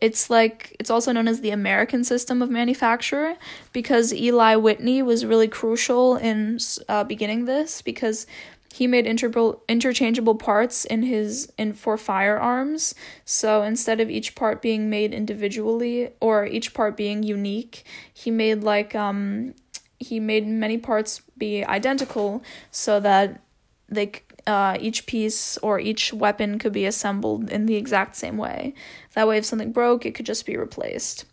It's 0.03 0.29
like 0.29 0.77
it's 0.81 0.91
also 0.91 1.13
known 1.13 1.29
as 1.29 1.43
the 1.43 1.53
American 1.53 2.03
system 2.03 2.43
of 2.43 2.51
manufacture 2.51 3.37
because 3.73 4.13
Eli 4.13 4.57
Whitney 4.57 5.01
was 5.01 5.25
really 5.25 5.47
crucial 5.47 6.17
in 6.17 6.59
uh, 6.89 7.05
beginning 7.05 7.45
this 7.45 7.83
because 7.83 8.27
he 8.75 8.89
made 8.89 9.07
inter- 9.07 9.55
interchangeable 9.69 10.35
parts 10.35 10.85
in 10.85 11.05
his 11.05 11.53
in 11.57 11.73
for 11.73 11.97
firearms. 11.97 12.97
So 13.25 13.63
instead 13.63 14.01
of 14.01 14.11
each 14.11 14.35
part 14.35 14.61
being 14.61 14.91
made 14.91 15.15
individually 15.15 16.11
or 16.21 16.47
each 16.47 16.75
part 16.75 16.97
being 16.97 17.23
unique, 17.23 17.85
he 18.13 18.33
made 18.33 18.65
like 18.65 18.97
um 18.97 19.55
he 20.01 20.19
made 20.19 20.49
many 20.49 20.79
parts 20.79 21.23
be 21.39 21.65
identical 21.65 22.43
so 22.73 22.99
that 22.99 23.41
they 23.89 24.11
uh, 24.47 24.77
each 24.81 25.07
piece 25.07 25.57
or 25.59 25.79
each 25.79 26.13
weapon 26.13 26.59
could 26.59 26.73
be 26.73 26.87
assembled 26.87 27.51
in 27.51 27.67
the 27.67 27.77
exact 27.77 28.17
same 28.17 28.37
way. 28.37 28.75
That 29.15 29.29
way, 29.29 29.39
if 29.39 29.45
something 29.45 29.73
broke, 29.73 30.05
it 30.05 30.15
could 30.15 30.27
just 30.27 30.47
be 30.47 30.57
replaced. 30.57 31.25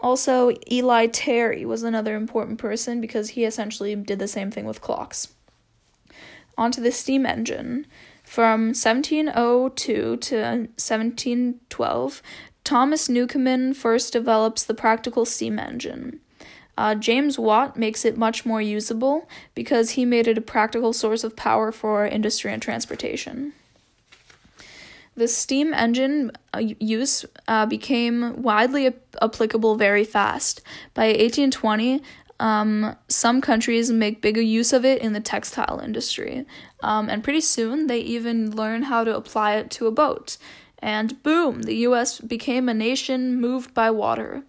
Also, 0.00 0.52
Eli 0.70 1.06
Terry 1.06 1.64
was 1.64 1.82
another 1.82 2.14
important 2.14 2.58
person 2.58 3.00
because 3.00 3.30
he 3.30 3.44
essentially 3.44 3.94
did 3.96 4.18
the 4.18 4.28
same 4.28 4.50
thing 4.50 4.64
with 4.64 4.80
clocks. 4.80 5.28
Onto 6.56 6.80
the 6.80 6.92
steam 6.92 7.26
engine. 7.26 7.86
From 8.22 8.68
1702 8.68 10.16
to 10.16 10.36
1712, 10.36 12.22
Thomas 12.62 13.08
Newcomen 13.08 13.72
first 13.72 14.12
develops 14.12 14.62
the 14.62 14.74
practical 14.74 15.24
steam 15.24 15.58
engine. 15.58 16.20
Uh, 16.78 16.94
James 16.94 17.40
Watt 17.40 17.76
makes 17.76 18.04
it 18.04 18.16
much 18.16 18.46
more 18.46 18.62
usable 18.62 19.28
because 19.56 19.90
he 19.90 20.04
made 20.04 20.28
it 20.28 20.38
a 20.38 20.40
practical 20.40 20.92
source 20.92 21.24
of 21.24 21.34
power 21.34 21.72
for 21.72 22.06
industry 22.06 22.52
and 22.52 22.62
transportation. 22.62 23.52
The 25.16 25.26
steam 25.26 25.74
engine 25.74 26.30
uh, 26.54 26.62
use 26.78 27.24
uh, 27.48 27.66
became 27.66 28.42
widely 28.42 28.86
ap- 28.86 29.16
applicable 29.20 29.74
very 29.74 30.04
fast. 30.04 30.62
By 30.94 31.06
1820, 31.06 32.00
um, 32.38 32.94
some 33.08 33.40
countries 33.40 33.90
make 33.90 34.22
bigger 34.22 34.40
use 34.40 34.72
of 34.72 34.84
it 34.84 35.02
in 35.02 35.14
the 35.14 35.20
textile 35.20 35.80
industry. 35.82 36.46
Um, 36.84 37.08
and 37.08 37.24
pretty 37.24 37.40
soon, 37.40 37.88
they 37.88 37.98
even 37.98 38.54
learn 38.54 38.84
how 38.84 39.02
to 39.02 39.16
apply 39.16 39.56
it 39.56 39.72
to 39.72 39.88
a 39.88 39.90
boat. 39.90 40.36
And 40.78 41.20
boom, 41.24 41.62
the 41.62 41.74
US 41.88 42.20
became 42.20 42.68
a 42.68 42.74
nation 42.74 43.40
moved 43.40 43.74
by 43.74 43.90
water. 43.90 44.44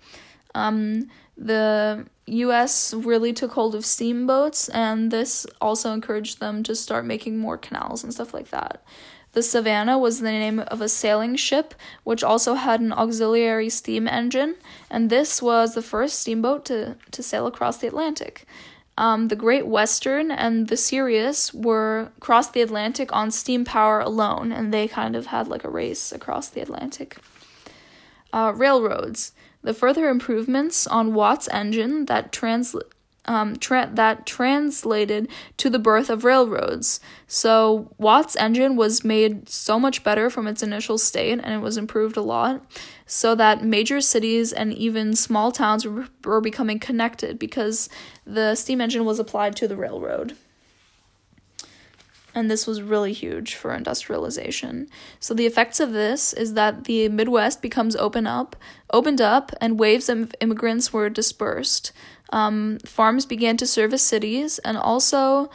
Um, 0.54 1.10
the 1.36 2.06
US 2.30 2.94
really 2.94 3.34
took 3.34 3.52
hold 3.52 3.76
of 3.76 3.86
steamboats, 3.86 4.70
and 4.70 5.12
this 5.12 5.46
also 5.60 5.94
encouraged 5.94 6.40
them 6.40 6.64
to 6.64 6.76
start 6.76 7.06
making 7.06 7.38
more 7.38 7.58
canals 7.58 8.04
and 8.04 8.14
stuff 8.14 8.34
like 8.34 8.50
that. 8.50 8.84
The 9.34 9.44
Savannah 9.44 9.98
was 9.98 10.20
the 10.20 10.32
name 10.32 10.60
of 10.60 10.82
a 10.82 10.90
sailing 10.90 11.36
ship, 11.36 11.76
which 12.04 12.24
also 12.24 12.56
had 12.56 12.82
an 12.82 12.92
auxiliary 12.92 13.70
steam 13.70 14.08
engine, 14.08 14.56
and 14.90 15.10
this 15.10 15.42
was 15.42 15.76
the 15.76 15.84
first 15.84 16.20
steamboat 16.20 16.66
to, 16.66 16.96
to 17.12 17.22
sail 17.22 17.46
across 17.46 17.78
the 17.78 17.88
Atlantic. 17.88 18.46
Um, 18.98 19.30
the 19.30 19.36
Great 19.36 19.68
Western 19.68 20.30
and 20.30 20.68
the 20.68 20.76
Sirius 20.76 21.54
were 21.54 22.12
crossed 22.20 22.54
the 22.54 22.62
Atlantic 22.62 23.16
on 23.16 23.32
steam 23.32 23.64
power 23.64 24.00
alone, 24.00 24.52
and 24.52 24.74
they 24.74 24.88
kind 24.88 25.16
of 25.16 25.28
had 25.28 25.48
like 25.48 25.64
a 25.64 25.70
race 25.70 26.12
across 26.12 26.50
the 26.50 26.62
Atlantic. 26.62 27.18
Uh, 28.34 28.52
railroads. 28.56 29.32
The 29.62 29.74
further 29.74 30.10
improvements 30.10 30.88
on 30.88 31.14
Watt's 31.14 31.50
engine 31.50 32.06
that 32.06 32.32
trans- 32.32 32.76
um, 33.26 33.58
tra- 33.58 33.92
that 33.94 34.26
translated 34.26 35.30
to 35.58 35.70
the 35.70 35.80
birth 35.80 36.10
of 36.10 36.24
railroads. 36.24 37.00
So 37.28 37.94
Watt's 37.98 38.36
engine 38.38 38.76
was 38.76 39.04
made 39.04 39.50
so 39.50 39.80
much 39.80 40.04
better 40.04 40.30
from 40.30 40.48
its 40.48 40.64
initial 40.64 40.98
state, 40.98 41.40
and 41.44 41.54
it 41.54 41.62
was 41.62 41.78
improved 41.78 42.18
a 42.18 42.22
lot, 42.22 42.66
so 43.06 43.36
that 43.36 43.64
major 43.64 44.02
cities 44.02 44.52
and 44.52 44.74
even 44.74 45.16
small 45.16 45.52
towns 45.52 45.86
were, 45.86 46.08
were 46.24 46.42
becoming 46.42 46.80
connected 46.80 47.38
because 47.38 47.90
the 48.26 48.56
steam 48.56 48.82
engine 48.82 49.06
was 49.06 49.20
applied 49.20 49.56
to 49.58 49.68
the 49.68 49.78
railroad 49.78 50.36
and 52.36 52.50
this 52.50 52.68
was 52.68 52.82
really 52.82 53.14
huge 53.14 53.56
for 53.56 53.74
industrialization. 53.74 54.88
So 55.20 55.34
the 55.34 55.46
effects 55.46 55.80
of 55.80 55.92
this 55.92 56.34
is 56.34 56.54
that 56.54 56.84
the 56.86 57.10
Midwest 57.10 57.62
becomes 57.62 57.96
open 57.96 58.28
up, 58.28 58.56
opened 58.92 59.22
up, 59.22 59.52
and 59.60 59.80
waves 59.80 60.10
of 60.10 60.34
immigrants 60.40 60.94
were 60.94 61.10
dispersed. 61.10 61.92
Um, 62.32 62.80
farms 62.86 63.26
began 63.26 63.58
to 63.58 63.68
service 63.68 64.04
cities, 64.04 64.60
and 64.60 64.78
also 64.78 65.50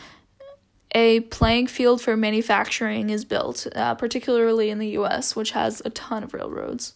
a 0.95 1.21
playing 1.21 1.67
field 1.67 2.01
for 2.01 2.17
manufacturing 2.17 3.11
is 3.11 3.25
built, 3.25 3.67
uh, 3.75 3.95
particularly 3.95 4.71
in 4.71 4.79
the 4.79 4.91
U.S., 4.91 5.35
which 5.35 5.53
has 5.53 5.83
a 5.85 5.91
ton 5.91 6.23
of 6.23 6.35
railroads. 6.35 6.95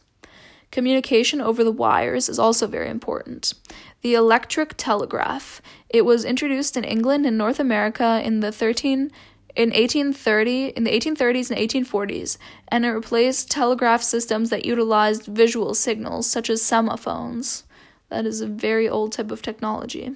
Communication 0.71 1.41
over 1.41 1.65
the 1.65 1.73
wires 1.73 2.29
is 2.29 2.39
also 2.39 2.67
very 2.67 2.89
important. 2.89 3.55
The 4.03 4.15
electric 4.15 4.75
telegraph. 4.77 5.63
It 5.89 6.03
was 6.03 6.25
introduced 6.25 6.77
in 6.77 6.85
England 6.85 7.25
and 7.25 7.39
North 7.39 7.59
America 7.59 8.21
in 8.23 8.41
the 8.41 8.53
13 8.53 9.11
in 9.59 9.71
1830 9.71 10.69
in 10.69 10.85
the 10.85 10.91
1830s 10.91 11.51
and 11.51 11.59
1840s 11.59 12.39
and 12.69 12.87
it 12.87 12.91
replaced 12.91 13.51
telegraph 13.51 14.03
systems 14.05 14.51
that 14.51 14.65
utilized 14.65 15.27
visual 15.27 15.75
signals 15.75 16.31
such 16.31 16.49
as 16.49 16.63
semaphores. 16.63 17.65
That 18.09 18.25
is 18.25 18.41
a 18.41 18.47
very 18.47 18.89
old 18.89 19.13
type 19.13 19.33
of 19.33 19.43
technology. 19.43 20.15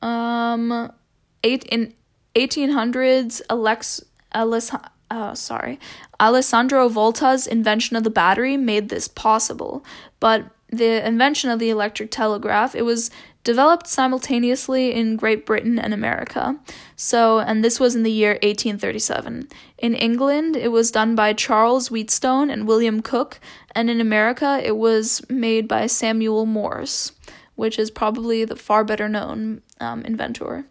Um 0.00 0.92
eight 1.42 1.64
in 1.64 1.92
1800s 2.36 3.42
alex 3.50 4.00
Alice, 4.32 4.70
uh, 5.10 5.34
sorry 5.34 5.80
alessandro 6.20 6.88
volta's 6.88 7.48
invention 7.48 7.96
of 7.96 8.04
the 8.04 8.10
battery 8.10 8.56
made 8.56 8.88
this 8.88 9.08
possible. 9.08 9.84
But 10.20 10.46
the 10.68 11.06
invention 11.06 11.50
of 11.50 11.58
the 11.58 11.68
electric 11.68 12.12
telegraph 12.12 12.76
it 12.76 12.82
was 12.82 13.10
developed 13.44 13.86
simultaneously 13.86 14.92
in 14.92 15.16
Great 15.16 15.44
Britain 15.44 15.78
and 15.78 15.92
America. 15.92 16.58
So, 16.96 17.40
and 17.40 17.64
this 17.64 17.80
was 17.80 17.96
in 17.96 18.02
the 18.02 18.12
year 18.12 18.32
1837. 18.42 19.48
In 19.78 19.94
England, 19.94 20.56
it 20.56 20.68
was 20.68 20.90
done 20.90 21.14
by 21.14 21.32
Charles 21.32 21.90
Wheatstone 21.90 22.50
and 22.50 22.68
William 22.68 23.02
Cooke, 23.02 23.40
and 23.74 23.90
in 23.90 24.00
America, 24.00 24.60
it 24.62 24.76
was 24.76 25.22
made 25.28 25.66
by 25.66 25.86
Samuel 25.86 26.46
Morse, 26.46 27.12
which 27.56 27.78
is 27.78 27.90
probably 27.90 28.44
the 28.44 28.56
far 28.56 28.84
better 28.84 29.08
known 29.08 29.62
um, 29.80 30.02
inventor. 30.02 30.66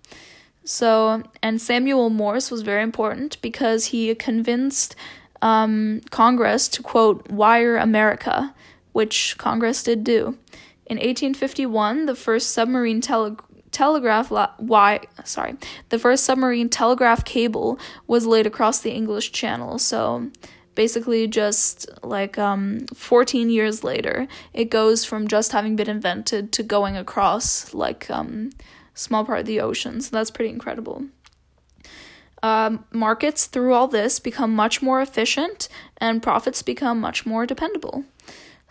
So, 0.64 1.24
and 1.42 1.60
Samuel 1.60 2.10
Morse 2.10 2.52
was 2.52 2.62
very 2.62 2.84
important 2.84 3.42
because 3.42 3.86
he 3.86 4.14
convinced 4.16 4.96
um, 5.42 6.02
Congress 6.12 6.68
to 6.70 6.84
quote, 6.84 7.30
wire 7.30 7.78
America, 7.78 8.54
which 8.94 9.38
Congress 9.38 9.84
did 9.84 10.04
do. 10.04 10.38
In 10.92 10.98
1851, 10.98 12.06
the 12.06 12.16
first 12.16 12.50
submarine 12.50 13.00
tele- 13.00 13.38
telegraph 13.72 14.30
la- 14.30 14.52
why 14.58 15.00
sorry, 15.24 15.56
the 15.88 15.98
first 15.98 16.26
submarine 16.26 16.68
telegraph 16.68 17.24
cable 17.24 17.80
was 18.08 18.28
laid 18.28 18.46
across 18.46 18.80
the 18.82 18.92
English 18.92 19.32
Channel. 19.32 19.80
So 19.80 20.30
basically 20.76 21.28
just 21.28 21.90
like 22.04 22.38
um 22.38 22.88
14 22.94 23.50
years 23.50 23.86
later, 23.86 24.28
it 24.54 24.66
goes 24.66 25.06
from 25.06 25.30
just 25.30 25.54
having 25.54 25.78
been 25.78 25.90
invented 25.90 26.52
to 26.52 26.62
going 26.62 26.98
across 26.98 27.74
like 27.74 28.12
um 28.12 28.50
small 28.94 29.24
part 29.24 29.40
of 29.40 29.46
the 29.46 29.62
ocean. 29.62 30.02
So 30.02 30.10
that's 30.12 30.30
pretty 30.30 30.52
incredible. 30.52 31.06
Um, 32.44 32.84
markets 32.92 33.46
through 33.46 33.74
all 33.76 33.88
this 33.88 34.20
become 34.20 34.54
much 34.54 34.82
more 34.82 35.02
efficient 35.02 35.70
and 35.98 36.22
profits 36.22 36.62
become 36.62 37.00
much 37.00 37.26
more 37.26 37.46
dependable. 37.46 38.04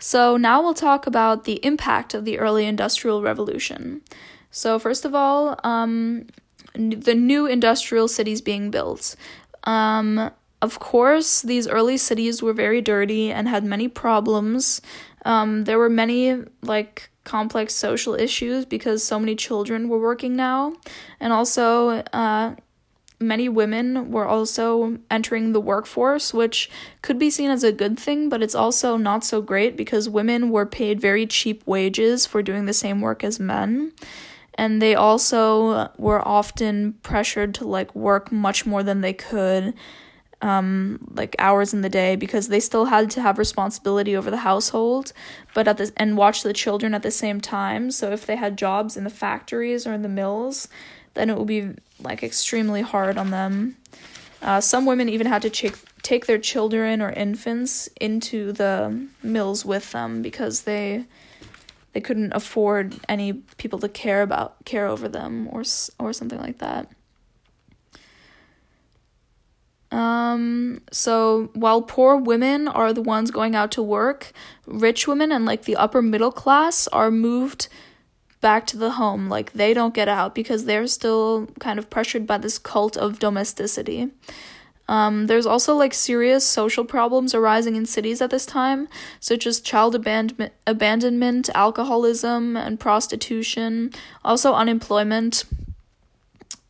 So, 0.03 0.35
now 0.35 0.63
we'll 0.63 0.73
talk 0.73 1.05
about 1.05 1.43
the 1.43 1.63
impact 1.63 2.15
of 2.15 2.25
the 2.25 2.39
early 2.39 2.65
industrial 2.65 3.21
revolution. 3.21 4.01
So, 4.49 4.79
first 4.79 5.05
of 5.05 5.13
all, 5.13 5.59
um, 5.63 6.25
the 6.73 7.13
new 7.13 7.45
industrial 7.45 8.07
cities 8.07 8.41
being 8.41 8.71
built. 8.71 9.15
Um, 9.63 10.31
of 10.61 10.79
course, 10.79 11.43
these 11.43 11.67
early 11.67 11.97
cities 11.97 12.41
were 12.41 12.53
very 12.53 12.81
dirty 12.81 13.31
and 13.31 13.47
had 13.47 13.63
many 13.63 13.87
problems. 13.87 14.81
Um, 15.23 15.65
there 15.65 15.77
were 15.77 15.89
many, 15.89 16.43
like, 16.63 17.09
complex 17.23 17.75
social 17.75 18.15
issues 18.15 18.65
because 18.65 19.03
so 19.03 19.19
many 19.19 19.35
children 19.35 19.87
were 19.87 19.99
working 19.99 20.35
now. 20.35 20.73
And 21.19 21.31
also, 21.31 22.03
uh, 22.13 22.55
many 23.21 23.47
women 23.47 24.11
were 24.11 24.25
also 24.25 24.97
entering 25.09 25.53
the 25.53 25.61
workforce, 25.61 26.33
which 26.33 26.69
could 27.01 27.19
be 27.19 27.29
seen 27.29 27.49
as 27.49 27.63
a 27.63 27.71
good 27.71 27.99
thing, 27.99 28.29
but 28.29 28.41
it's 28.41 28.55
also 28.55 28.97
not 28.97 29.23
so 29.23 29.41
great 29.41 29.77
because 29.77 30.09
women 30.09 30.49
were 30.49 30.65
paid 30.65 30.99
very 30.99 31.25
cheap 31.25 31.65
wages 31.65 32.25
for 32.25 32.41
doing 32.41 32.65
the 32.65 32.73
same 32.73 33.01
work 33.01 33.23
as 33.23 33.39
men. 33.39 33.93
And 34.55 34.81
they 34.81 34.95
also 34.95 35.89
were 35.97 36.25
often 36.27 36.93
pressured 37.03 37.53
to 37.55 37.67
like 37.67 37.95
work 37.95 38.31
much 38.31 38.65
more 38.65 38.83
than 38.83 39.01
they 39.01 39.13
could, 39.13 39.73
um, 40.41 41.07
like 41.13 41.35
hours 41.39 41.73
in 41.73 41.81
the 41.81 41.89
day, 41.89 42.15
because 42.15 42.47
they 42.47 42.59
still 42.59 42.85
had 42.85 43.09
to 43.11 43.21
have 43.21 43.37
responsibility 43.37 44.15
over 44.15 44.29
the 44.29 44.37
household, 44.37 45.13
but 45.53 45.67
at 45.67 45.77
the 45.77 45.91
and 45.95 46.17
watch 46.17 46.43
the 46.43 46.53
children 46.53 46.93
at 46.93 47.03
the 47.03 47.11
same 47.11 47.39
time. 47.39 47.91
So 47.91 48.11
if 48.11 48.25
they 48.25 48.35
had 48.35 48.57
jobs 48.57 48.97
in 48.97 49.03
the 49.03 49.09
factories 49.09 49.87
or 49.87 49.93
in 49.93 50.01
the 50.01 50.09
mills, 50.09 50.67
then 51.13 51.29
it 51.29 51.37
will 51.37 51.45
be 51.45 51.71
like 51.99 52.23
extremely 52.23 52.81
hard 52.81 53.17
on 53.17 53.31
them. 53.31 53.77
Uh, 54.41 54.59
some 54.59 54.85
women 54.85 55.09
even 55.09 55.27
had 55.27 55.41
to 55.41 55.49
take 55.49 55.75
take 56.01 56.25
their 56.25 56.39
children 56.39 57.01
or 57.01 57.11
infants 57.11 57.87
into 57.99 58.51
the 58.51 59.07
mills 59.21 59.63
with 59.63 59.91
them 59.91 60.21
because 60.21 60.61
they 60.61 61.05
they 61.93 62.01
couldn't 62.01 62.33
afford 62.33 62.95
any 63.07 63.33
people 63.57 63.79
to 63.79 63.89
care 63.89 64.21
about 64.21 64.63
care 64.65 64.87
over 64.87 65.07
them 65.07 65.47
or 65.51 65.63
or 65.99 66.13
something 66.13 66.39
like 66.39 66.57
that. 66.59 66.89
Um, 69.91 70.81
so 70.91 71.49
while 71.53 71.81
poor 71.81 72.15
women 72.15 72.69
are 72.69 72.93
the 72.93 73.01
ones 73.01 73.29
going 73.29 73.55
out 73.55 73.71
to 73.71 73.83
work, 73.83 74.31
rich 74.65 75.05
women 75.05 75.33
and 75.33 75.45
like 75.45 75.65
the 75.65 75.75
upper 75.75 76.01
middle 76.01 76.31
class 76.31 76.87
are 76.87 77.11
moved 77.11 77.67
back 78.41 78.65
to 78.67 78.77
the 78.77 78.91
home. 78.91 79.29
Like 79.29 79.53
they 79.53 79.73
don't 79.73 79.93
get 79.93 80.09
out 80.09 80.35
because 80.35 80.65
they're 80.65 80.87
still 80.87 81.47
kind 81.59 81.79
of 81.79 81.89
pressured 81.89 82.27
by 82.27 82.39
this 82.39 82.57
cult 82.57 82.97
of 82.97 83.19
domesticity. 83.19 84.09
Um, 84.87 85.27
there's 85.27 85.45
also 85.45 85.73
like 85.75 85.93
serious 85.93 86.45
social 86.45 86.83
problems 86.83 87.33
arising 87.33 87.77
in 87.77 87.85
cities 87.85 88.21
at 88.21 88.29
this 88.29 88.45
time, 88.45 88.89
such 89.21 89.47
as 89.47 89.61
child 89.61 89.95
abandonment, 89.95 90.51
abandonment, 90.67 91.49
alcoholism, 91.55 92.57
and 92.57 92.77
prostitution. 92.77 93.91
Also 94.25 94.53
unemployment. 94.53 95.45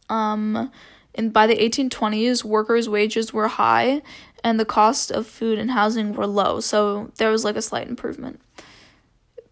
Um, 0.08 0.72
and 1.16 1.34
by 1.34 1.48
the 1.48 1.56
1820s, 1.56 2.44
workers' 2.44 2.88
wages 2.88 3.34
were 3.34 3.48
high, 3.48 4.02
and 4.44 4.60
the 4.60 4.66
cost 4.66 5.12
of 5.12 5.26
food 5.26 5.58
and 5.58 5.72
housing 5.72 6.14
were 6.14 6.28
low. 6.28 6.60
So 6.60 7.12
there 7.18 7.32
was 7.32 7.44
like 7.44 7.56
a 7.56 7.62
slight 7.62 7.88
improvement 7.88 8.40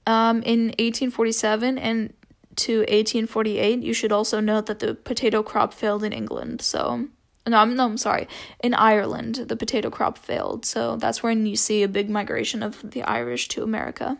um, 0.10 0.42
in 0.42 0.70
1847 0.80 1.78
and 1.78 2.14
to 2.56 2.80
1848. 2.80 3.84
You 3.84 3.94
should 3.94 4.12
also 4.12 4.40
note 4.40 4.66
that 4.66 4.80
the 4.80 4.96
potato 4.96 5.44
crop 5.44 5.72
failed 5.72 6.04
in 6.04 6.12
England. 6.12 6.62
So, 6.64 7.08
no, 7.48 7.58
I'm, 7.58 7.76
no, 7.76 7.86
I'm 7.86 7.98
sorry. 7.98 8.28
In 8.64 8.74
Ireland, 8.74 9.36
the 9.36 9.56
potato 9.56 9.92
crop 9.92 10.18
failed. 10.18 10.66
So 10.66 10.96
that's 10.96 11.22
when 11.22 11.46
you 11.46 11.56
see 11.56 11.84
a 11.84 11.88
big 11.88 12.10
migration 12.10 12.64
of 12.64 12.92
the 12.92 13.04
Irish 13.04 13.48
to 13.50 13.64
America. 13.64 14.18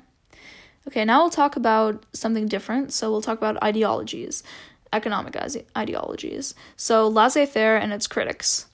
Okay, 0.88 1.04
now 1.04 1.22
we'll 1.22 1.32
talk 1.32 1.56
about 1.56 2.06
something 2.14 2.48
different. 2.48 2.94
So 2.94 3.10
we'll 3.12 3.24
talk 3.24 3.40
about 3.40 3.62
ideologies, 3.64 4.44
economic 4.94 5.36
ideologies. 5.76 6.54
So 6.78 7.08
laissez 7.08 7.48
faire 7.48 7.78
and 7.78 7.92
its 7.92 8.06
critics. 8.06 8.68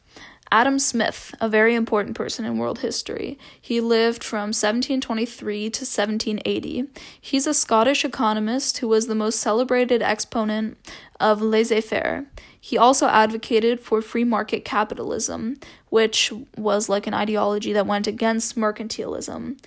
Adam 0.56 0.80
Smith, 0.80 1.36
a 1.42 1.50
very 1.50 1.76
important 1.76 2.16
person 2.16 2.46
in 2.46 2.58
world 2.58 2.80
history. 2.80 3.38
He 3.60 3.82
lived 3.82 4.24
from 4.24 4.54
1723 4.54 5.64
to 5.64 5.82
1780. 5.82 6.86
He's 7.20 7.46
a 7.46 7.54
Scottish 7.54 8.06
economist 8.06 8.78
who 8.78 8.88
was 8.88 9.08
the 9.08 9.16
most 9.16 9.42
celebrated 9.42 10.02
exponent 10.02 10.78
of 11.20 11.42
laissez 11.42 11.82
faire. 11.82 12.28
He 12.58 12.78
also 12.78 13.08
advocated 13.08 13.82
for 13.82 14.02
free 14.02 14.24
market 14.24 14.64
capitalism, 14.64 15.58
which 15.90 16.32
was 16.56 16.88
like 16.88 17.06
an 17.06 17.14
ideology 17.14 17.74
that 17.74 17.86
went 17.86 18.08
against 18.08 18.56
mercantilism. 18.56 19.60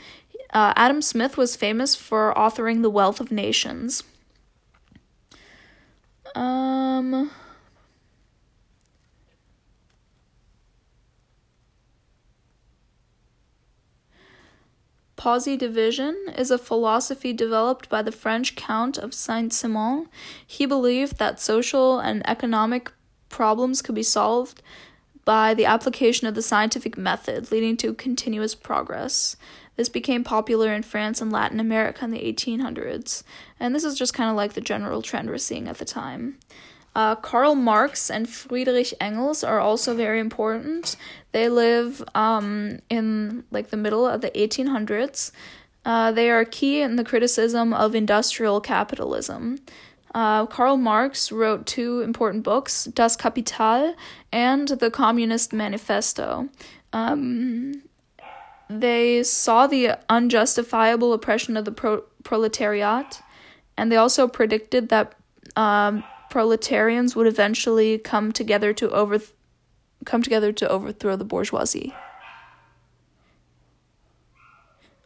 Uh, 0.54 0.72
Adam 0.74 1.02
Smith 1.02 1.36
was 1.36 1.54
famous 1.54 1.94
for 1.94 2.32
authoring 2.34 2.80
The 2.80 2.88
Wealth 2.88 3.20
of 3.20 3.30
Nations. 3.30 4.04
Um. 6.34 7.30
Positivism 15.18 16.14
is 16.36 16.52
a 16.52 16.58
philosophy 16.58 17.32
developed 17.32 17.88
by 17.88 18.02
the 18.02 18.12
French 18.12 18.54
Count 18.54 18.96
of 18.96 19.12
Saint 19.12 19.52
Simon. 19.52 20.08
He 20.46 20.64
believed 20.64 21.18
that 21.18 21.40
social 21.40 21.98
and 21.98 22.22
economic 22.24 22.92
problems 23.28 23.82
could 23.82 23.96
be 23.96 24.04
solved 24.04 24.62
by 25.24 25.54
the 25.54 25.64
application 25.64 26.28
of 26.28 26.36
the 26.36 26.40
scientific 26.40 26.96
method, 26.96 27.50
leading 27.50 27.76
to 27.78 27.94
continuous 27.94 28.54
progress. 28.54 29.34
This 29.74 29.88
became 29.88 30.22
popular 30.22 30.72
in 30.72 30.84
France 30.84 31.20
and 31.20 31.32
Latin 31.32 31.58
America 31.58 32.04
in 32.04 32.12
the 32.12 32.20
1800s, 32.20 33.24
and 33.58 33.74
this 33.74 33.82
is 33.82 33.98
just 33.98 34.14
kind 34.14 34.30
of 34.30 34.36
like 34.36 34.52
the 34.52 34.60
general 34.60 35.02
trend 35.02 35.28
we're 35.28 35.38
seeing 35.38 35.66
at 35.66 35.78
the 35.78 35.84
time. 35.84 36.38
Uh, 36.98 37.14
Karl 37.14 37.54
Marx 37.54 38.10
and 38.10 38.28
Friedrich 38.28 38.92
Engels 39.00 39.44
are 39.44 39.60
also 39.60 39.94
very 39.94 40.18
important. 40.18 40.96
They 41.30 41.48
live 41.48 42.02
um, 42.16 42.80
in 42.90 43.44
like 43.52 43.70
the 43.70 43.76
middle 43.76 44.04
of 44.04 44.20
the 44.20 44.32
1800s. 44.32 45.30
Uh, 45.84 46.10
they 46.10 46.28
are 46.28 46.44
key 46.44 46.80
in 46.80 46.96
the 46.96 47.04
criticism 47.04 47.72
of 47.72 47.94
industrial 47.94 48.60
capitalism. 48.60 49.60
Uh, 50.12 50.46
Karl 50.46 50.76
Marx 50.76 51.30
wrote 51.30 51.66
two 51.66 52.00
important 52.00 52.42
books, 52.42 52.86
Das 52.86 53.16
Kapital 53.16 53.94
and 54.32 54.66
The 54.66 54.90
Communist 54.90 55.52
Manifesto. 55.52 56.48
Um, 56.92 57.80
they 58.68 59.22
saw 59.22 59.68
the 59.68 60.00
unjustifiable 60.08 61.12
oppression 61.12 61.56
of 61.56 61.64
the 61.64 61.70
pro- 61.70 62.02
proletariat, 62.24 63.22
and 63.76 63.92
they 63.92 63.96
also 63.96 64.26
predicted 64.26 64.88
that 64.88 65.14
um, 65.54 66.02
proletarians 66.30 67.16
would 67.16 67.26
eventually 67.26 67.98
come 67.98 68.32
together 68.32 68.72
to 68.74 68.90
over 68.90 69.20
come 70.04 70.22
together 70.22 70.52
to 70.52 70.68
overthrow 70.68 71.16
the 71.16 71.24
bourgeoisie. 71.24 71.94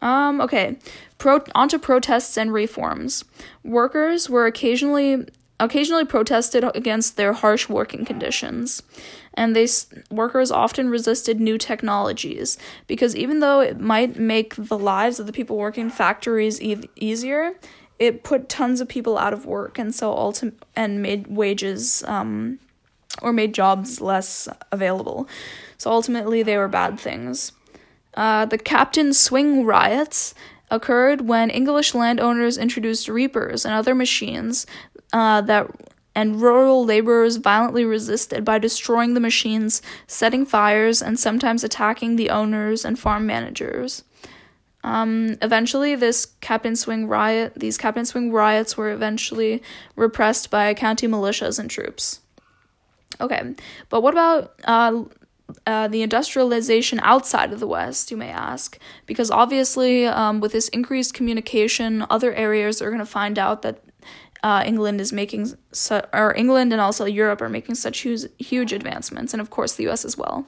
Um, 0.03 0.41
okay. 0.41 0.79
Pro- 1.19 1.45
onto 1.55 1.79
protests 1.79 2.37
and 2.37 2.53
reforms. 2.53 3.25
Workers 3.65 4.29
were 4.29 4.47
occasionally 4.47 5.27
occasionally 5.61 6.05
protested 6.05 6.65
against 6.75 7.17
their 7.17 7.33
harsh 7.33 7.69
working 7.69 8.05
conditions, 8.05 8.83
and 9.35 9.55
they 9.55 9.69
workers 10.11 10.51
often 10.51 10.91
resisted 10.91 11.41
new 11.41 11.57
technologies 11.57 12.59
because 12.89 13.15
even 13.15 13.39
though 13.39 13.61
it 13.61 13.79
might 13.79 14.19
make 14.19 14.57
the 14.57 14.79
lives 14.79 15.21
of 15.21 15.27
the 15.27 15.33
people 15.33 15.57
working 15.57 15.89
factories 15.89 16.61
e- 16.61 16.89
easier, 16.97 17.55
it 17.99 18.25
put 18.25 18.49
tons 18.49 18.81
of 18.81 18.89
people 18.89 19.19
out 19.19 19.33
of 19.33 19.47
work 19.47 19.79
and 19.79 19.95
so 19.95 20.13
ultim- 20.15 20.55
and 20.75 21.03
made 21.03 21.27
wages 21.29 22.03
um, 22.07 22.59
or 23.21 23.33
made 23.33 23.55
jobs 23.55 24.01
less 24.01 24.49
available. 24.71 25.29
So 25.79 25.91
ultimately, 25.91 26.43
they 26.43 26.57
were 26.57 26.69
bad 26.69 26.99
things. 26.99 27.53
Uh, 28.15 28.45
the 28.47 28.59
Captain 28.59 29.13
Swing 29.13 29.65
riots 29.65 30.35
occurred 30.71 31.23
when 31.23 31.51
English 31.51 31.95
landowners 31.95 32.59
introduced 32.59 33.09
reapers 33.09 33.65
and 33.65 33.75
other 33.75 33.95
machines 33.95 34.67
uh, 35.13 35.41
that 35.43 35.71
and 36.15 36.43
rural 36.43 36.85
laborers 36.85 37.37
violently 37.37 37.85
resisted 37.85 38.45
by 38.45 38.59
destroying 38.59 39.15
the 39.15 39.21
machines, 39.21 39.81
setting 40.07 40.45
fires, 40.45 41.01
and 41.01 41.19
sometimes 41.19 41.65
attacking 41.65 42.17
the 42.17 42.29
owners 42.29 42.85
and 42.85 42.99
farm 42.99 43.27
managers. 43.27 44.05
Um, 44.85 45.37
eventually, 45.43 45.95
this 45.95 46.27
Captain 46.41 46.75
Swing 46.75 47.07
riot, 47.07 47.53
these 47.57 47.79
Captain 47.79 48.05
Swing 48.05 48.33
riots 48.33 48.77
were 48.77 48.91
eventually 48.91 49.63
repressed 49.97 50.51
by 50.51 50.75
county 50.75 51.07
militias 51.07 51.59
and 51.59 51.71
troops. 51.71 52.21
Okay, 53.21 53.55
but 53.89 54.03
what 54.03 54.15
about 54.15 54.55
uh, 54.65 55.05
uh, 55.67 55.89
the 55.89 56.03
industrialization 56.03 56.99
outside 57.03 57.53
of 57.53 57.61
the 57.61 57.67
West, 57.67 58.11
you 58.11 58.17
may 58.17 58.31
ask, 58.31 58.79
because 59.07 59.31
obviously, 59.31 60.07
um, 60.07 60.41
with 60.41 60.53
this 60.53 60.69
increased 60.69 61.15
communication, 61.15 62.05
other 62.11 62.33
areas 62.33 62.83
are 62.83 62.89
going 62.89 62.99
to 62.99 63.07
find 63.07 63.39
out 63.39 63.63
that 63.63 63.83
uh, 64.43 64.63
England 64.67 65.01
is 65.01 65.13
making, 65.13 65.55
su- 65.71 66.03
or 66.13 66.35
England 66.37 66.73
and 66.73 66.81
also 66.81 67.05
Europe 67.05 67.41
are 67.41 67.49
making 67.49 67.77
such 67.77 68.01
huge, 68.01 68.23
huge 68.39 68.73
advancements, 68.73 69.33
and 69.33 69.41
of 69.41 69.51
course 69.51 69.75
the 69.75 69.85
U.S. 69.85 70.05
as 70.05 70.17
well. 70.17 70.47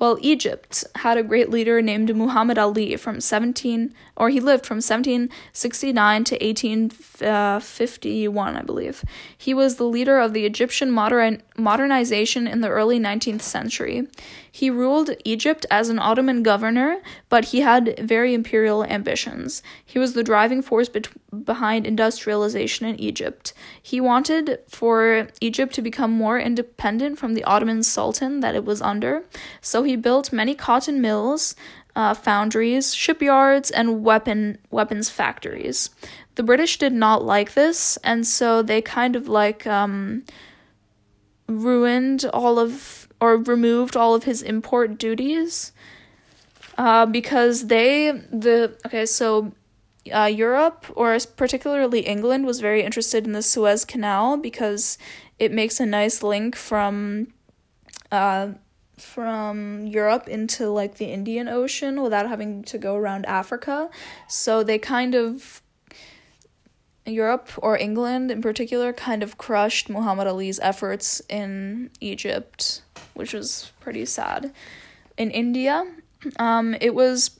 Well, 0.00 0.18
Egypt 0.22 0.84
had 0.96 1.18
a 1.18 1.22
great 1.22 1.50
leader 1.50 1.82
named 1.82 2.16
Muhammad 2.16 2.56
Ali 2.56 2.96
from 2.96 3.20
17, 3.20 3.92
or 4.16 4.30
he 4.30 4.40
lived 4.40 4.64
from 4.64 4.76
1769 4.76 6.24
to 6.24 6.36
1851, 6.36 8.56
I 8.56 8.62
believe. 8.62 9.04
He 9.36 9.52
was 9.52 9.76
the 9.76 9.84
leader 9.84 10.18
of 10.18 10.32
the 10.32 10.46
Egyptian 10.46 10.90
modern, 10.90 11.42
modernization 11.54 12.46
in 12.46 12.62
the 12.62 12.70
early 12.70 12.98
19th 12.98 13.42
century. 13.42 14.08
He 14.50 14.70
ruled 14.70 15.10
Egypt 15.24 15.64
as 15.70 15.88
an 15.88 15.98
Ottoman 15.98 16.42
governor, 16.42 17.00
but 17.28 17.46
he 17.46 17.60
had 17.60 17.98
very 18.00 18.34
imperial 18.34 18.84
ambitions. 18.84 19.62
He 19.84 19.98
was 19.98 20.14
the 20.14 20.24
driving 20.24 20.62
force 20.62 20.88
be- 20.88 21.02
behind 21.44 21.86
industrialization 21.86 22.86
in 22.86 23.00
Egypt. 23.00 23.52
He 23.80 24.00
wanted 24.00 24.58
for 24.68 25.28
Egypt 25.40 25.74
to 25.74 25.82
become 25.82 26.10
more 26.10 26.38
independent 26.38 27.18
from 27.18 27.34
the 27.34 27.44
Ottoman 27.44 27.82
Sultan 27.82 28.40
that 28.40 28.54
it 28.54 28.64
was 28.64 28.82
under, 28.82 29.24
so 29.60 29.82
he 29.82 29.96
built 29.96 30.32
many 30.32 30.54
cotton 30.54 31.00
mills, 31.00 31.54
uh, 31.96 32.14
foundries, 32.14 32.94
shipyards, 32.94 33.70
and 33.70 34.04
weapon 34.04 34.58
weapons 34.70 35.10
factories. 35.10 35.90
The 36.36 36.42
British 36.42 36.78
did 36.78 36.92
not 36.92 37.24
like 37.24 37.54
this, 37.54 37.98
and 38.04 38.26
so 38.26 38.62
they 38.62 38.80
kind 38.80 39.16
of 39.16 39.28
like 39.28 39.66
um, 39.66 40.24
ruined 41.48 42.24
all 42.32 42.58
of 42.58 42.99
or 43.20 43.36
removed 43.36 43.96
all 43.96 44.14
of 44.14 44.24
his 44.24 44.42
import 44.42 44.98
duties 44.98 45.72
uh, 46.78 47.06
because 47.06 47.66
they 47.66 48.10
the 48.32 48.74
okay 48.86 49.04
so 49.04 49.52
uh, 50.14 50.24
Europe 50.24 50.86
or 50.96 51.18
particularly 51.36 52.00
England 52.00 52.46
was 52.46 52.60
very 52.60 52.82
interested 52.82 53.26
in 53.26 53.32
the 53.32 53.42
Suez 53.42 53.84
Canal 53.84 54.36
because 54.36 54.96
it 55.38 55.52
makes 55.52 55.78
a 55.78 55.86
nice 55.86 56.22
link 56.22 56.56
from 56.56 57.28
uh, 58.10 58.48
from 58.96 59.86
Europe 59.86 60.28
into 60.28 60.68
like 60.68 60.96
the 60.96 61.06
Indian 61.06 61.48
Ocean 61.48 62.02
without 62.02 62.28
having 62.28 62.62
to 62.64 62.78
go 62.78 62.96
around 62.96 63.26
Africa. 63.26 63.90
So 64.28 64.62
they 64.62 64.78
kind 64.78 65.14
of 65.14 65.62
Europe 67.06 67.50
or 67.58 67.76
England 67.78 68.30
in 68.30 68.42
particular 68.42 68.92
kind 68.92 69.22
of 69.22 69.38
crushed 69.38 69.88
Muhammad 69.88 70.26
Ali's 70.26 70.60
efforts 70.60 71.20
in 71.28 71.90
Egypt, 72.00 72.82
which 73.20 73.34
was 73.34 73.70
pretty 73.80 74.04
sad. 74.06 74.52
In 75.16 75.30
India, 75.30 75.86
um, 76.38 76.74
it 76.80 76.94
was 76.94 77.38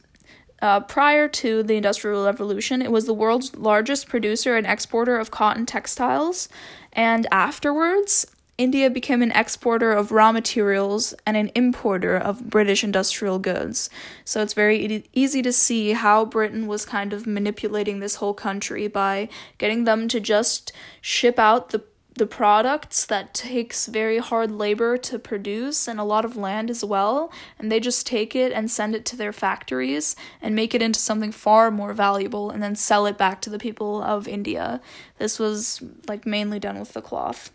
uh, 0.61 0.81
prior 0.81 1.27
to 1.27 1.63
the 1.63 1.77
Industrial 1.77 2.25
Revolution, 2.25 2.83
it 2.83 2.93
was 2.93 3.07
the 3.07 3.15
world's 3.15 3.57
largest 3.57 4.09
producer 4.09 4.57
and 4.57 4.67
exporter 4.67 5.17
of 5.17 5.31
cotton 5.31 5.65
textiles, 5.65 6.51
and 6.93 7.27
afterwards, 7.33 8.27
India 8.61 8.91
became 8.91 9.23
an 9.23 9.33
exporter 9.33 9.91
of 9.91 10.13
raw 10.13 10.31
materials 10.33 11.15
and 11.25 11.35
an 11.35 11.51
importer 11.55 12.15
of 12.15 12.51
British 12.51 12.85
industrial 12.85 13.39
goods. 13.39 13.89
So 14.27 14.43
it's 14.43 14.53
very 14.53 14.85
e- 14.85 15.05
easy 15.15 15.41
to 15.41 15.51
see 15.51 15.93
how 15.93 16.27
Britain 16.27 16.67
was 16.67 16.85
kind 16.85 17.15
of 17.15 17.27
manipulating 17.27 18.01
this 18.01 18.17
whole 18.17 18.35
country 18.35 18.87
by 18.87 19.31
getting 19.57 19.85
them 19.85 20.09
to 20.09 20.21
just 20.21 20.73
ship 21.01 21.39
out 21.39 21.71
the 21.71 21.83
the 22.21 22.27
products 22.27 23.07
that 23.07 23.33
takes 23.33 23.87
very 23.87 24.19
hard 24.19 24.51
labor 24.51 24.99
to 24.99 25.19
produce 25.19 25.89
and 25.89 25.99
a 25.99 26.05
lot 26.05 26.23
of 26.23 26.37
land 26.37 26.69
as 26.69 26.85
well 26.85 27.33
and 27.59 27.73
they 27.73 27.81
just 27.81 28.07
take 28.07 28.37
it 28.37 28.53
and 28.53 28.71
send 28.71 28.95
it 28.95 29.07
to 29.07 29.17
their 29.17 29.33
factories 29.33 30.15
and 30.43 30.55
make 30.55 30.75
it 30.75 30.83
into 30.83 31.01
something 31.01 31.33
far 31.33 31.71
more 31.71 31.95
valuable 31.95 32.51
and 32.51 32.63
then 32.63 32.77
sell 32.77 33.07
it 33.07 33.17
back 33.17 33.41
to 33.41 33.49
the 33.49 33.59
people 33.59 34.03
of 34.03 34.29
India. 34.29 34.83
This 35.17 35.39
was 35.39 35.83
like 36.09 36.27
mainly 36.27 36.59
done 36.61 36.79
with 36.79 36.93
the 36.93 37.01
cloth 37.01 37.53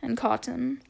and 0.00 0.16
cotton. 0.16 0.80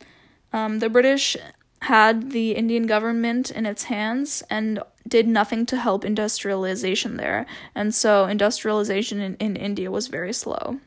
Um, 0.52 0.80
the 0.80 0.90
British 0.90 1.34
had 1.80 2.32
the 2.32 2.52
Indian 2.52 2.86
government 2.86 3.50
in 3.50 3.64
its 3.64 3.84
hands 3.84 4.42
and 4.50 4.80
did 5.08 5.26
nothing 5.26 5.64
to 5.64 5.78
help 5.78 6.04
industrialization 6.04 7.16
there, 7.16 7.46
and 7.74 7.94
so 7.94 8.26
industrialization 8.26 9.18
in, 9.20 9.36
in 9.36 9.56
India 9.56 9.90
was 9.90 10.08
very 10.08 10.34
slow. 10.34 10.80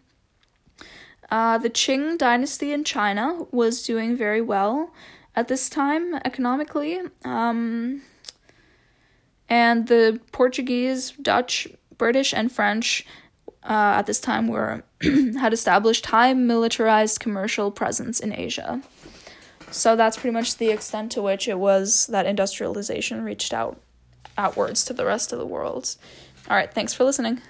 Uh, 1.31 1.57
the 1.57 1.69
Qing 1.69 2.17
dynasty 2.17 2.73
in 2.73 2.83
China 2.83 3.45
was 3.51 3.83
doing 3.83 4.17
very 4.17 4.41
well 4.41 4.93
at 5.33 5.47
this 5.47 5.69
time 5.69 6.13
economically, 6.25 6.99
um, 7.23 8.01
and 9.47 9.87
the 9.87 10.19
Portuguese, 10.33 11.11
Dutch, 11.11 11.69
British, 11.97 12.33
and 12.33 12.51
French 12.51 13.05
uh, 13.63 13.95
at 13.97 14.07
this 14.07 14.19
time 14.19 14.49
were 14.49 14.83
had 15.01 15.53
established 15.53 16.07
high 16.07 16.33
militarized 16.33 17.21
commercial 17.21 17.71
presence 17.71 18.19
in 18.19 18.33
Asia. 18.33 18.81
So 19.71 19.95
that's 19.95 20.17
pretty 20.17 20.33
much 20.33 20.57
the 20.57 20.69
extent 20.69 21.13
to 21.13 21.21
which 21.21 21.47
it 21.47 21.57
was 21.57 22.07
that 22.07 22.25
industrialization 22.25 23.23
reached 23.23 23.53
out 23.53 23.79
outwards 24.37 24.83
to 24.85 24.93
the 24.93 25.05
rest 25.05 25.31
of 25.31 25.39
the 25.39 25.45
world. 25.45 25.95
All 26.49 26.57
right, 26.57 26.73
thanks 26.73 26.93
for 26.93 27.05
listening. 27.05 27.41